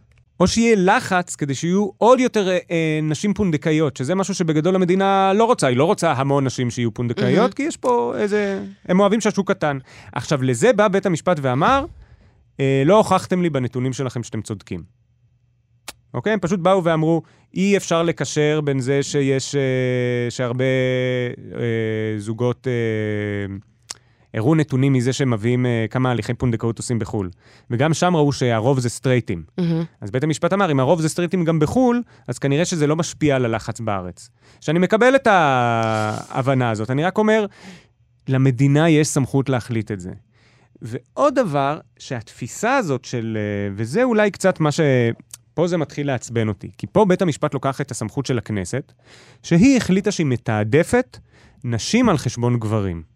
או 0.40 0.46
שיהיה 0.46 0.76
לחץ 0.78 1.36
כדי 1.36 1.54
שיהיו 1.54 1.88
עוד 1.98 2.20
יותר 2.20 2.48
אה, 2.48 2.58
אה, 2.70 2.98
נשים 3.02 3.34
פונדקאיות, 3.34 3.96
שזה 3.96 4.14
משהו 4.14 4.34
שבגדול 4.34 4.74
המדינה 4.74 5.32
לא 5.34 5.44
רוצה. 5.44 5.66
היא 5.66 5.76
לא 5.76 5.84
רוצה 5.84 6.12
המון 6.12 6.44
נשים 6.44 6.70
שיהיו 6.70 6.94
פונדקאיות, 6.94 7.38
מהמם. 7.38 7.52
כי 7.52 7.62
יש 7.62 7.76
פה 7.76 8.14
איזה... 8.18 8.62
הם 8.88 9.00
אוהבים 9.00 9.20
שהשוק 9.20 9.50
קטן. 9.50 9.78
עכשיו, 10.12 10.42
לזה 10.42 10.72
בא 10.72 10.88
בית 10.88 11.06
המשפט 11.06 11.36
ואמר, 11.42 11.84
אה, 12.60 12.82
לא 12.86 12.96
הוכחתם 12.96 13.42
לי 13.42 13.50
בנתונים 13.50 13.92
שלכם 13.92 14.22
שאתם 14.22 14.42
צודקים. 14.42 14.82
אוקיי? 16.14 16.32
הם 16.32 16.38
פשוט 16.40 16.60
באו 16.60 16.84
ואמרו, 16.84 17.22
אי 17.54 17.76
אפשר 17.76 18.02
לקשר 18.02 18.60
בין 18.64 18.80
זה 18.80 19.02
שיש... 19.02 19.54
אה, 19.54 20.30
שהרבה 20.30 20.64
אה, 21.54 22.18
זוגות... 22.18 22.66
אה, 22.66 23.73
הראו 24.34 24.54
נתונים 24.54 24.92
מזה 24.92 25.12
שהם 25.12 25.30
מביאים 25.30 25.66
אה, 25.66 25.86
כמה 25.90 26.10
הליכי 26.10 26.34
פונדקאות 26.34 26.78
עושים 26.78 26.98
בחו"ל. 26.98 27.30
וגם 27.70 27.94
שם 27.94 28.16
ראו 28.16 28.32
שהרוב 28.32 28.80
זה 28.80 28.88
סטרייטים. 28.88 29.42
מהמם. 29.58 29.84
אז 30.00 30.10
בית 30.10 30.24
המשפט 30.24 30.52
אמר, 30.52 30.72
אם 30.72 30.80
הרוב 30.80 31.00
זה 31.00 31.08
סטריטים 31.08 31.44
גם 31.44 31.58
בחו"ל, 31.58 32.02
אז 32.28 32.38
כנראה 32.38 32.64
שזה 32.64 32.86
לא 32.86 32.96
משפיע 32.96 33.36
על 33.36 33.44
הלחץ 33.44 33.80
בארץ. 33.80 34.30
שאני 34.60 34.78
מקבל 34.78 35.14
את 35.14 35.26
ההבנה 35.26 36.70
הזאת, 36.70 36.90
אני 36.90 37.04
רק 37.04 37.18
אומר, 37.18 37.46
למדינה 38.28 38.90
יש 38.90 39.08
סמכות 39.08 39.48
להחליט 39.48 39.90
את 39.90 40.00
זה. 40.00 40.10
ועוד 40.82 41.34
דבר, 41.34 41.78
שהתפיסה 41.98 42.76
הזאת 42.76 43.04
של... 43.04 43.38
אה, 43.40 43.74
וזה 43.76 44.02
אולי 44.02 44.30
קצת 44.30 44.60
מה 44.60 44.72
ש... 44.72 44.80
פה 45.54 45.66
זה 45.66 45.76
מתחיל 45.76 46.06
לעצבן 46.06 46.48
אותי. 46.48 46.70
כי 46.78 46.86
פה 46.86 47.04
בית 47.04 47.22
המשפט 47.22 47.54
לוקח 47.54 47.80
את 47.80 47.90
הסמכות 47.90 48.26
של 48.26 48.38
הכנסת, 48.38 48.92
שהיא 49.42 49.76
החליטה 49.76 50.10
שהיא 50.10 50.26
מתעדפת 50.26 51.18
נשים 51.64 52.08
על 52.08 52.18
חשבון 52.18 52.58
גברים. 52.58 53.13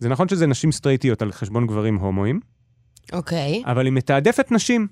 זה 0.00 0.08
נכון 0.08 0.28
שזה 0.28 0.46
נשים 0.46 0.72
סטרייטיות 0.72 1.22
על 1.22 1.32
חשבון 1.32 1.66
גברים 1.66 1.96
הומואים, 1.96 2.40
אוקיי, 3.12 3.62
אבל 3.66 3.84
היא 3.84 3.92
מתעדפת 3.92 4.52
נשים, 4.52 4.86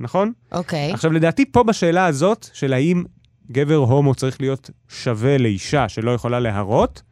נכון? 0.00 0.32
אוקיי. 0.52 0.92
עכשיו, 0.92 1.12
לדעתי, 1.12 1.44
פה 1.52 1.62
בשאלה 1.62 2.06
הזאת, 2.06 2.48
של 2.52 2.72
האם 2.72 3.04
גבר 3.50 3.76
הומו 3.76 4.14
צריך 4.14 4.40
להיות 4.40 4.70
שווה 4.88 5.38
לאישה 5.38 5.88
שלא 5.88 6.10
יכולה 6.10 6.40
להרות, 6.40 7.02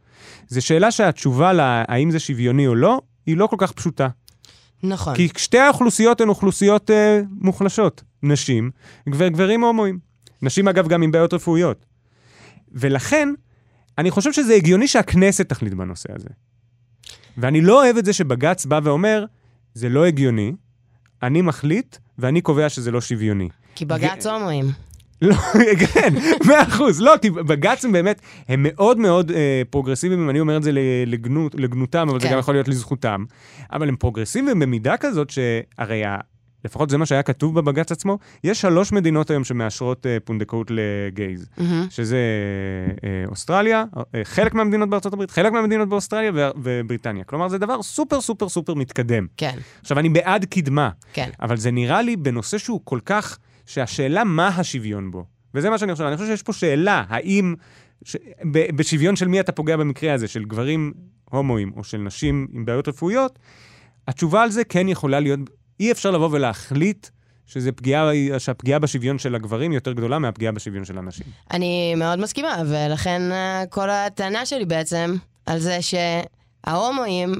זו 0.47 0.61
שאלה 0.65 0.91
שהתשובה 0.91 1.53
לה, 1.53 1.83
האם 1.87 2.11
זה 2.11 2.19
שוויוני 2.19 2.67
או 2.67 2.75
לא, 2.75 3.01
היא 3.25 3.37
לא 3.37 3.47
כל 3.47 3.55
כך 3.59 3.71
פשוטה. 3.71 4.07
נכון. 4.83 5.15
כי 5.15 5.29
שתי 5.37 5.59
האוכלוסיות 5.59 6.21
הן 6.21 6.29
אוכלוסיות 6.29 6.91
אה, 6.91 7.21
מוחלשות. 7.31 8.03
נשים 8.23 8.71
וגברים 9.13 9.63
הומואים. 9.63 9.99
נשים, 10.41 10.67
אגב, 10.67 10.87
גם 10.87 11.03
עם 11.03 11.11
בעיות 11.11 11.33
רפואיות. 11.33 11.85
ולכן, 12.71 13.29
אני 13.97 14.11
חושב 14.11 14.33
שזה 14.33 14.53
הגיוני 14.53 14.87
שהכנסת 14.87 15.49
תחליט 15.49 15.73
בנושא 15.73 16.09
הזה. 16.15 16.29
ואני 17.41 17.61
לא 17.61 17.83
אוהב 17.83 17.97
את 17.97 18.05
זה 18.05 18.13
שבג"ץ 18.13 18.65
בא 18.65 18.79
ואומר, 18.83 19.25
זה 19.73 19.89
לא 19.89 20.05
הגיוני, 20.05 20.53
אני 21.23 21.41
מחליט, 21.41 21.97
ואני 22.17 22.41
קובע 22.41 22.69
שזה 22.69 22.91
לא 22.91 23.01
שוויוני. 23.01 23.49
כי 23.75 23.85
בג"ץ 23.85 24.25
הומואים. 24.25 24.65
לא, 25.21 25.35
כן, 25.93 26.13
מאה 26.47 26.63
אחוז. 26.63 27.01
לא, 27.01 27.13
כי 27.21 27.29
בג"צים 27.29 27.91
באמת, 27.91 28.21
הם 28.47 28.65
מאוד 28.69 28.97
מאוד 28.97 29.31
אה, 29.31 29.61
פרוגרסיביים, 29.69 30.29
אני 30.29 30.39
אומר 30.39 30.57
את 30.57 30.63
זה 30.63 30.71
לגנות, 31.05 31.55
לגנותם, 31.55 32.09
אבל 32.09 32.19
זה 32.19 32.27
כן. 32.27 32.33
גם 32.33 32.39
יכול 32.39 32.53
להיות 32.53 32.67
לזכותם. 32.67 33.25
אבל 33.73 33.89
הם 33.89 33.95
פרוגרסיביים 33.95 34.59
במידה 34.59 34.97
כזאת 34.97 35.29
שהרי. 35.29 36.03
לפחות 36.65 36.89
זה 36.89 36.97
מה 36.97 37.05
שהיה 37.05 37.23
כתוב 37.23 37.59
בבג"ץ 37.59 37.91
עצמו, 37.91 38.17
יש 38.43 38.61
שלוש 38.61 38.91
מדינות 38.91 39.29
היום 39.29 39.43
שמאשרות 39.43 40.05
אה, 40.05 40.17
פונדקאות 40.23 40.71
ל 40.71 40.84
gays, 40.84 41.49
מהמם. 41.57 41.87
שזה 41.89 42.17
אה, 43.03 43.23
אוסטרליה, 43.27 43.83
אה, 44.15 44.21
חלק 44.23 44.53
מהמדינות 44.53 44.89
בארצות 44.89 45.13
הברית, 45.13 45.31
חלק 45.31 45.51
מהמדינות 45.51 45.89
באוסטרליה 45.89 46.31
ו- 46.35 46.49
ובריטניה. 46.61 47.23
כלומר, 47.23 47.47
זה 47.47 47.57
דבר 47.57 47.81
סופר 47.81 48.21
סופר 48.21 48.49
סופר 48.49 48.73
מתקדם. 48.73 49.27
כן, 49.37 49.57
עכשיו, 49.81 49.99
אני 49.99 50.09
בעד 50.09 50.45
קדמה, 50.45 50.89
כן. 51.13 51.29
אבל 51.41 51.57
זה 51.57 51.71
נראה 51.71 52.01
לי 52.01 52.15
בנושא 52.15 52.57
שהוא 52.57 52.81
כל 52.83 52.99
כך, 53.05 53.39
שהשאלה 53.65 54.23
מה 54.23 54.47
השוויון 54.47 55.11
בו. 55.11 55.25
וזה 55.53 55.69
מה 55.69 55.77
שאני 55.77 55.93
חושב. 55.93 56.03
אני 56.03 56.17
חושב 56.17 56.29
שיש 56.29 56.43
פה 56.43 56.53
שאלה, 56.53 57.03
האם, 57.09 57.55
ש... 58.03 58.15
ב... 58.51 58.75
בשוויון 58.75 59.15
של 59.15 59.27
מי 59.27 59.39
אתה 59.39 59.51
פוגע 59.51 59.77
במקרה 59.77 60.13
הזה, 60.13 60.27
של 60.27 60.45
גברים 60.45 60.93
הומואים 61.29 61.71
או 61.75 61.83
של 61.83 61.97
נשים 61.97 62.47
עם 62.53 62.65
בעיות 62.65 62.87
רפואיות, 62.87 63.39
התשובה 64.07 64.43
על 64.43 64.49
זה 64.49 64.63
כן 64.63 64.87
יכולה 64.87 65.19
להיות, 65.19 65.39
אי 65.79 65.91
אפשר 65.91 66.11
לבוא 66.11 66.29
ולהחליט 66.31 67.07
שזה 67.45 67.71
פגיעה, 67.71 68.11
שהפגיעה 68.37 68.79
בשוויון 68.79 69.19
של 69.19 69.35
הגברים 69.35 69.71
יותר 69.71 69.93
גדולה 69.93 70.19
מהפגיעה 70.19 70.51
בשוויון 70.51 70.85
של 70.85 70.97
הנשים. 70.97 71.25
אני 71.51 71.95
מאוד 71.95 72.19
מסכימה, 72.19 72.61
ולכן 72.67 73.31
אה, 73.31 73.63
כל 73.69 73.89
הטענה 73.89 74.45
שלי 74.45 74.65
בעצם 74.65 75.15
על 75.45 75.59
זה 75.59 75.77
שההומואים, 75.81 77.33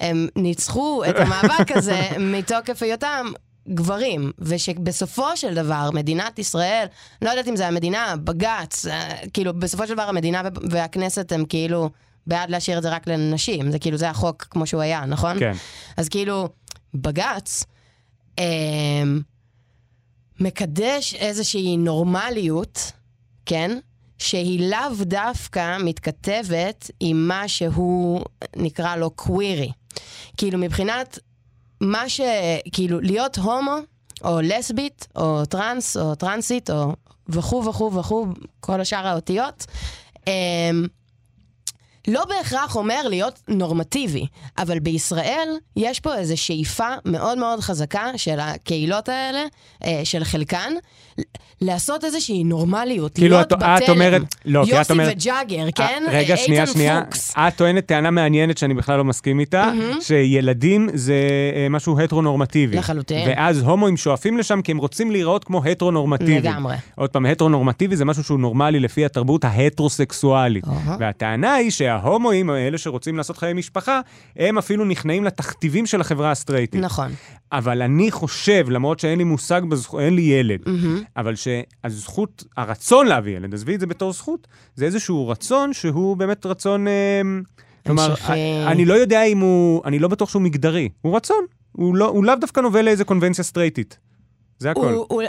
הם 0.00 0.28
ניצחו 0.36 1.02
את 1.08 1.14
המאבק 1.18 1.76
הזה 1.76 2.00
מתוקף 2.32 2.82
היותם 2.82 3.26
גברים, 3.68 4.32
ושבסופו 4.38 5.36
של 5.36 5.54
דבר 5.54 5.90
מדינת 5.92 6.38
ישראל, 6.38 6.86
לא 7.22 7.30
יודעת 7.30 7.48
אם 7.48 7.56
זה 7.56 7.68
המדינה, 7.68 8.14
בג"ץ, 8.24 8.86
אה, 8.86 9.16
כאילו 9.32 9.54
בסופו 9.54 9.86
של 9.86 9.94
דבר 9.94 10.08
המדינה 10.08 10.42
והכנסת 10.70 11.32
הם 11.32 11.44
כאילו 11.44 11.90
בעד 12.26 12.50
להשאיר 12.50 12.78
את 12.78 12.82
זה 12.82 12.90
רק 12.90 13.06
לנשים, 13.06 13.70
זה 13.70 13.78
כאילו 13.78 13.96
זה 13.96 14.10
החוק 14.10 14.42
כמו 14.42 14.66
שהוא 14.66 14.82
היה, 14.82 15.04
נכון? 15.06 15.38
כן. 15.38 15.52
אז 15.96 16.08
כאילו, 16.08 16.48
בג"ץ 16.94 17.64
אמ, 18.38 19.20
מקדש 20.40 21.14
איזושהי 21.14 21.76
נורמליות, 21.76 22.92
כן? 23.46 23.78
שהיא 24.18 24.70
לאו 24.70 25.04
דווקא 25.04 25.76
מתכתבת 25.80 26.90
עם 27.00 27.28
מה 27.28 27.48
שהוא 27.48 28.24
נקרא 28.56 28.96
לו 28.96 29.10
קווירי. 29.10 29.72
כאילו 30.36 30.58
מבחינת 30.58 31.18
מה 31.80 32.08
ש... 32.08 32.20
כאילו 32.72 33.00
להיות 33.00 33.38
הומו, 33.38 33.76
או 34.24 34.40
לסבית, 34.40 35.08
או 35.16 35.44
טרנס, 35.46 35.96
או 35.96 36.14
טרנסית, 36.14 36.70
או 36.70 36.92
וכו' 37.28 37.64
וכו' 37.64 37.94
וכו', 37.94 38.26
כל 38.60 38.80
השאר 38.80 39.06
האותיות, 39.06 39.66
אמ, 40.26 40.86
לא 42.08 42.24
בהכרח 42.24 42.76
אומר 42.76 43.08
להיות 43.08 43.38
נורמטיבי, 43.48 44.26
אבל 44.58 44.78
בישראל 44.78 45.48
יש 45.76 46.00
פה 46.00 46.14
איזו 46.14 46.36
שאיפה 46.36 46.88
מאוד 47.04 47.38
מאוד 47.38 47.60
חזקה 47.60 48.06
של 48.16 48.40
הקהילות 48.40 49.08
האלה, 49.08 49.42
אה, 49.84 50.00
של 50.04 50.24
חלקן, 50.24 50.72
לעשות 51.60 52.04
איזושהי 52.04 52.44
נורמליות, 52.44 53.14
כאילו, 53.14 53.36
להיות 53.36 53.52
את- 53.52 53.58
בתלם. 53.58 53.76
את 53.84 53.88
אומרת- 53.88 54.22
לא, 54.44 54.62
כי 54.64 54.72
את 54.72 54.78
יוסי 54.78 54.92
אומרת- 54.92 55.16
וג'אגר, 55.16 55.70
כן? 55.74 56.02
אה, 56.08 56.12
רגע, 56.18 56.32
אה, 56.34 56.36
שנייה, 56.36 56.66
שנייה. 56.66 57.02
פוקס. 57.04 57.34
את 57.36 57.56
טוענת 57.56 57.86
טענה 57.86 58.10
מעניינת 58.10 58.58
שאני 58.58 58.74
בכלל 58.74 58.96
לא 58.98 59.04
מסכים 59.04 59.40
איתה, 59.40 59.70
שילדים 60.00 60.88
זה 60.94 61.14
אה, 61.56 61.68
משהו 61.70 62.00
הטרונורמטיבי. 62.00 62.76
לחלוטין. 62.76 63.28
ואז 63.28 63.62
הומואים 63.62 63.96
שואפים 63.96 64.38
לשם 64.38 64.62
כי 64.62 64.72
הם 64.72 64.78
רוצים 64.78 65.10
להיראות 65.10 65.44
כמו 65.44 65.64
הטרונורמטיבי. 65.64 66.38
לגמרי. 66.38 66.76
עוד 66.94 67.10
פעם, 67.10 67.26
הטרונורמטיבי 67.26 67.96
זה 67.96 68.04
משהו 68.04 68.24
שהוא 68.24 68.38
נורמלי 68.40 68.80
לפי 68.80 69.04
התרבות 69.04 69.44
ההטרוסקסואלית. 69.44 70.64
אהה. 70.68 70.96
והטענה 71.00 71.54
היא 71.54 71.70
שההומואים 72.00 72.50
האלה 72.50 72.78
שרוצים 72.78 73.16
לעשות 73.16 73.36
חיי 73.38 73.52
משפחה, 73.52 74.00
הם 74.36 74.58
אפילו 74.58 74.84
נכנעים 74.84 75.24
לתכתיבים 75.24 75.86
של 75.86 76.00
החברה 76.00 76.30
הסטרייטית. 76.30 76.80
נכון. 76.80 77.12
אבל 77.52 77.82
אני 77.82 78.10
חושב, 78.10 78.66
למרות 78.70 79.00
שאין 79.00 79.18
לי 79.18 79.24
מושג 79.24 79.62
בזכות, 79.68 80.00
אין 80.00 80.14
לי 80.14 80.22
ילד, 80.22 80.60
מהמם. 80.66 81.02
אבל 81.16 81.34
שהזכות, 81.34 82.44
הרצון 82.56 83.06
להביא 83.06 83.36
ילד, 83.36 83.54
עזבי 83.54 83.74
את 83.74 83.80
זה 83.80 83.86
בתור 83.86 84.12
זכות, 84.12 84.46
זה 84.74 84.84
איזשהו 84.84 85.28
רצון 85.28 85.72
שהוא 85.72 86.16
באמת 86.16 86.46
רצון... 86.46 86.88
אה, 86.88 87.20
כלומר, 87.86 88.10
המשכי. 88.10 88.32
אני 88.66 88.84
לא 88.84 88.94
יודע 88.94 89.24
אם 89.24 89.38
הוא, 89.38 89.82
אני 89.84 89.98
לא 89.98 90.08
בטוח 90.08 90.30
שהוא 90.30 90.42
מגדרי, 90.42 90.88
הוא 91.02 91.16
רצון. 91.16 91.44
הוא, 91.72 91.96
לא, 91.96 92.14
לאו 92.22 92.34
דווקא 92.34 92.60
נובע 92.60 92.82
לאיזה 92.82 93.04
קונבנציה 93.04 93.44
סטרייטית. 93.44 93.98
זה 94.58 94.70
הכל. 94.70 94.92
הוא, 94.92 95.06
הוא, 95.08 95.22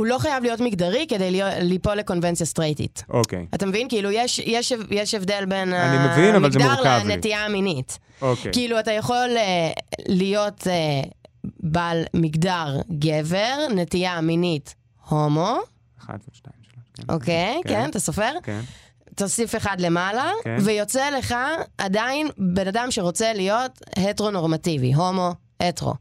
הוא 0.00 0.06
לא 0.06 0.18
חייב 0.18 0.42
להיות 0.42 0.60
מגדרי 0.60 1.06
כדי 1.08 1.40
ליפול 1.60 1.94
לקונבנציה 1.94 2.46
סטרייטית. 2.46 3.04
אוקיי, 3.10 3.46
אתה 3.54 3.66
מבין? 3.66 3.88
כאילו, 3.88 4.10
יש, 4.10 4.38
יש, 4.38 4.72
יש 4.90 5.14
הבדל 5.14 5.44
בין 5.48 5.68
מבין, 6.12 6.34
המגדר 6.34 6.74
מורכב 6.74 7.00
לי. 7.04 7.14
לנטייה 7.14 7.44
המינית. 7.44 7.98
אוקיי. 8.22 8.52
כאילו, 8.52 8.80
אתה 8.80 8.92
יכול 8.92 9.36
אה, 9.36 9.70
להיות 10.08 10.66
אה, 10.66 11.02
בעל 11.44 12.02
מגדר 12.14 12.80
גבר, 12.98 13.56
נטייה 13.74 14.20
מינית 14.20 14.74
הומו, 15.08 15.58
אחד 16.00 16.18
ושתיים, 16.32 16.54
שלוש. 16.62 16.84
כן. 16.94 17.14
אוקיי? 17.14 17.60
כן. 17.64 17.68
כן, 17.68 17.90
אתה 17.90 18.00
סופר? 18.00 18.32
כן. 18.42 18.60
תוסיף 19.14 19.56
אחד 19.56 19.80
למעלה, 19.80 20.30
כן. 20.44 20.56
ויוצא 20.60 21.10
לך 21.10 21.34
עדיין 21.78 22.28
בן 22.38 22.68
אדם 22.68 22.90
שרוצה 22.90 23.32
להיות 23.32 23.72
הטרו-נורמטיבי, 23.96 24.92
הומו, 24.94 25.34
הטרו. 25.60 25.94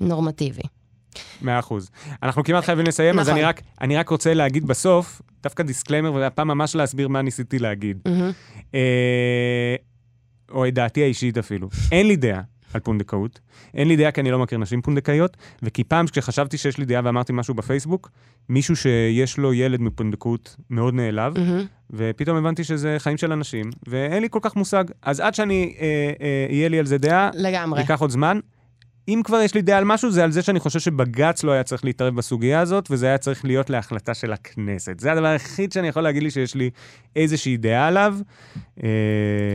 נורמטיבי. 0.00 0.62
מאה 1.42 1.58
אחוז. 1.58 1.90
אנחנו 2.22 2.44
כמעט 2.44 2.64
חייבים 2.64 2.86
לסיים, 2.86 3.18
אז 3.18 3.28
נכון. 3.28 3.38
אני 3.38 3.46
רק, 3.46 3.60
אני 3.80 3.96
רק 3.96 4.08
רוצה 4.08 4.34
להגיד 4.34 4.66
בסוף, 4.66 5.22
דווקא 5.42 5.62
disclaimer, 5.62 6.12
והפעם 6.12 6.48
ממש 6.48 6.74
להסביר 6.74 7.08
מה 7.08 7.22
ניסיתי 7.22 7.58
להגיד. 7.58 7.98
אה, 8.74 9.76
או 10.50 10.68
את 10.68 10.74
דעתי 10.74 11.02
האישית 11.02 11.38
אפילו. 11.38 11.68
אין 11.92 12.06
לי 12.06 12.16
דעה 12.16 12.40
על 12.74 12.80
פונדקאות. 12.80 13.40
אין 13.74 13.88
לי 13.88 13.96
דעה 13.96 14.10
כי 14.10 14.20
אני 14.20 14.30
לא 14.30 14.38
מכיר 14.38 14.58
נשים 14.58 14.82
פונדקאיות, 14.82 15.36
וכי 15.62 15.84
פעם 15.84 16.06
כשחשבתי 16.06 16.58
שיש 16.58 16.78
לי 16.78 16.84
דעה 16.84 17.00
ואמרתי 17.04 17.32
משהו 17.32 17.54
בפייסבוק, 17.54 18.10
מישהו 18.48 18.76
שיש 18.76 19.38
לו 19.38 19.54
ילד 19.54 19.80
מפונדקאות 19.80 20.56
מאוד 20.70 20.94
נעלב. 20.94 21.34
ופתאום 21.90 22.36
הבנתי 22.36 22.64
שזה 22.64 22.96
חיים 22.98 23.16
של 23.16 23.32
אנשים, 23.32 23.64
ואין 23.86 24.22
לי 24.22 24.28
כל 24.30 24.38
כך 24.42 24.56
מושג. 24.56 24.84
אז 25.02 25.20
עד 25.20 25.34
שאני, 25.34 25.74
אה, 25.80 26.12
אה, 26.20 26.46
יהיה 26.50 26.68
לי 26.68 26.78
על 26.78 26.86
זה 26.86 26.98
דעה, 26.98 27.30
לגמרי. 27.34 27.80
ייקח 27.80 28.00
עוד 28.00 28.10
זמן. 28.10 28.40
אם 29.08 29.20
כבר 29.24 29.40
יש 29.40 29.54
לי 29.54 29.62
דעה 29.62 29.78
על 29.78 29.84
משהו, 29.84 30.10
זה 30.10 30.24
על 30.24 30.32
זה 30.32 30.42
שאני 30.42 30.60
חושב 30.60 30.80
שבג"ץ 30.80 31.44
לא 31.44 31.52
היה 31.52 31.62
צריך 31.62 31.84
להתערב 31.84 32.16
בסוגיה 32.16 32.60
הזאת, 32.60 32.88
וזה 32.90 33.06
היה 33.06 33.18
צריך 33.18 33.44
להיות 33.44 33.70
להחלטה 33.70 34.14
של 34.14 34.32
הכנסת. 34.32 35.00
זה 35.00 35.12
הדבר 35.12 35.26
היחיד 35.26 35.72
שאני 35.72 35.88
יכול 35.88 36.02
להגיד 36.02 36.22
לי 36.22 36.30
שיש 36.30 36.54
לי 36.54 36.70
איזושהי 37.16 37.56
דעה 37.56 37.86
עליו. 37.86 38.16
אה, 38.82 38.88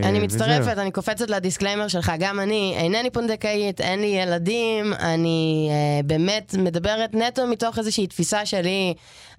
אני. 0.02 0.18
מצטרפת, 0.18 0.78
אני 0.78 0.90
קופצת 0.90 1.30
ל 1.30 1.35
disclaimer 1.35 1.88
שלך. 1.88 2.12
גם 2.18 2.40
אני 2.40 2.74
אינני 2.78 3.10
פונדקאית, 3.10 3.80
אין 3.80 4.00
לי 4.00 4.06
ילדים, 4.06 4.92
אני 4.92 5.68
אה, 5.70 6.02
באמת 6.04 6.54
מדברת 6.58 7.14
נטו 7.14 7.46
מתוך 7.46 7.78
איזושהי 7.78 8.06
תפיסה 8.06 8.46
שלי 8.46 8.94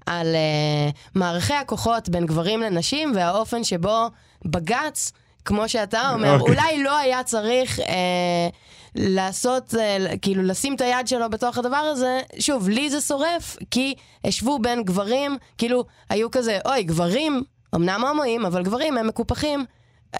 על 0.05 0.35
אה, 0.35 0.89
מערכי 1.15 1.53
הכוחות 1.53 2.09
בין 2.09 2.25
גברים 2.25 2.61
לנשים 2.61 3.11
והאופן 3.15 3.63
שבו 3.63 4.09
בג"ץ, 4.45 5.11
כמו 5.45 5.69
שאתה 5.69 6.11
אומר, 6.13 6.39
אוקיי. 6.39 6.55
אולי 6.55 6.83
לא 6.83 6.97
היה 6.97 7.23
צריך... 7.23 7.79
אה, 7.79 8.49
לעשות, 8.95 9.75
אה, 9.75 10.17
כאילו 10.21 10.43
לשים 10.43 10.75
את 10.75 10.81
היד 10.81 11.07
שלו 11.07 11.29
בתוך 11.29 11.57
הדבר 11.57 11.77
הזה, 11.77 12.21
שוב, 12.39 12.69
לי 12.69 12.89
זה 12.89 13.01
שורף, 13.01 13.57
כי 13.71 13.95
השוו 14.23 14.59
בין 14.59 14.83
גברים, 14.83 15.37
כאילו, 15.57 15.85
היו 16.09 16.31
כזה, 16.31 16.59
אוי, 16.65 16.83
גברים, 16.83 17.43
אמנם 17.75 18.05
הומואים, 18.05 18.45
אבל 18.45 18.63
גברים 18.63 18.97
הם 18.97 19.07
מקופחים 19.07 19.65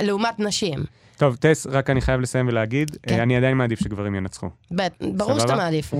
לעומת 0.01 0.39
נשים. 0.39 0.83
טוב, 1.19 1.35
טס, 1.35 1.67
רק 1.71 1.89
אני 1.89 2.01
חייב 2.01 2.21
לסיים 2.21 2.47
ולהגיד, 2.47 2.97
כן. 3.03 3.15
אה, 3.15 3.23
אני 3.23 3.37
עדיין 3.37 3.57
מעדיף 3.57 3.79
שגברים 3.79 4.15
ינצחו. 4.15 4.47
בט, 4.71 4.91
ברור? 5.13 5.39
שאתה 5.39 5.55
מעדיף. 5.55 5.93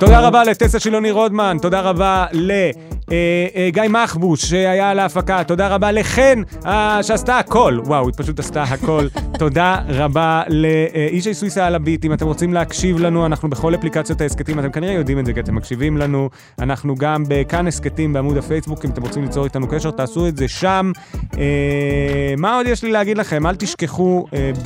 תודה 0.00 0.20
רבה 0.20 0.44
לטסה 0.44 0.80
שילוני 0.80 1.10
רודמן, 1.10 1.56
תודה 1.62 1.80
רבה 1.80 2.26
לגיא 2.32 3.82
מחבוש 3.88 4.44
שהיה 4.44 4.90
על 4.90 4.98
ההפקה, 4.98 5.44
תודה 5.44 5.68
רבה 5.68 5.92
לחן 5.92 6.42
אה, 6.66 7.02
שעשתה 7.02 7.38
הכל, 7.38 7.78
וואו, 7.84 8.06
היא 8.06 8.14
פשוט 8.16 8.38
עשתה 8.38 8.62
הכל. 8.62 9.06
תודה 9.38 9.80
רבה 9.88 10.42
לאישי 10.48 11.34
סוויסה 11.34 11.66
על 11.66 11.74
הביט, 11.74 12.04
אם 12.04 12.12
אתם 12.12 12.26
רוצים 12.26 12.54
להקשיב 12.54 12.98
לנו, 12.98 13.26
אנחנו 13.26 13.50
בכל 13.50 13.74
אפליקציות 13.74 14.20
ההסכתים, 14.20 14.58
אתם 14.58 14.70
כנראה 14.72 14.92
יודעים 14.94 15.18
את 15.18 15.26
זה 15.26 15.32
כי 15.32 15.40
אתם 15.40 15.54
מקשיבים 15.54 15.96
לנו, 15.96 16.30
אנחנו 16.58 16.94
גם 16.94 17.24
בכאן 17.28 17.66
הסכתים 17.66 18.12
בעמוד 18.12 18.36
הפייסבוק, 18.36 18.84
אם 18.84 18.90
אתם 18.90 19.02
רוצים 19.02 19.22
ליצור 19.22 19.44
איתנו 19.44 19.68
קשר, 19.68 19.90
תעשו 19.90 20.28
את 20.28 20.36
זה 20.36 20.48
שם. 20.48 20.92
אה, 21.38 22.34
מה 22.38 22.56
עוד 22.56 22.66
יש 22.66 22.82
לי 22.82 22.92
להגיד 22.92 23.18
לכם? 23.18 23.46
אל 23.46 23.56
תשכחו 23.56 24.26
אה, 24.34 24.50
ב- 24.54 24.58
ב- 24.62 24.65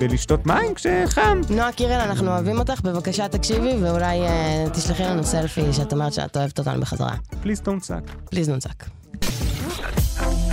בלשתות 0.00 0.46
מים 0.46 0.74
כשחם. 0.74 1.40
נועה 1.50 1.72
קירל, 1.72 2.00
אנחנו 2.00 2.30
אוהבים 2.30 2.58
אותך, 2.58 2.80
בבקשה 2.80 3.28
תקשיבי, 3.28 3.72
ואולי 3.82 4.20
אה, 4.20 4.64
תשלחי 4.72 5.02
לנו 5.02 5.24
סלפי 5.24 5.72
שאת 5.72 5.92
אומרת 5.92 6.12
שאת 6.12 6.36
אוהבת 6.36 6.58
אותנו 6.58 6.80
בחזרה. 6.80 7.14
פליז 7.42 7.60
don't 7.60 7.82
suck. 7.82 8.28
פליז 8.30 8.48
נונצק. 8.48 8.84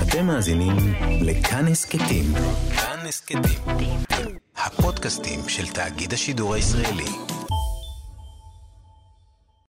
אתם 0.02 0.26
מאזינים 0.26 0.94
לכאן 1.22 1.68
הסכתים. 1.68 2.34
כאן 2.76 3.00
הסכתים. 3.08 3.42
הפודקאסטים 4.58 5.40
של 5.48 5.68
תאגיד 5.68 6.14
השידור 6.14 6.54
הישראלי. 6.54 7.06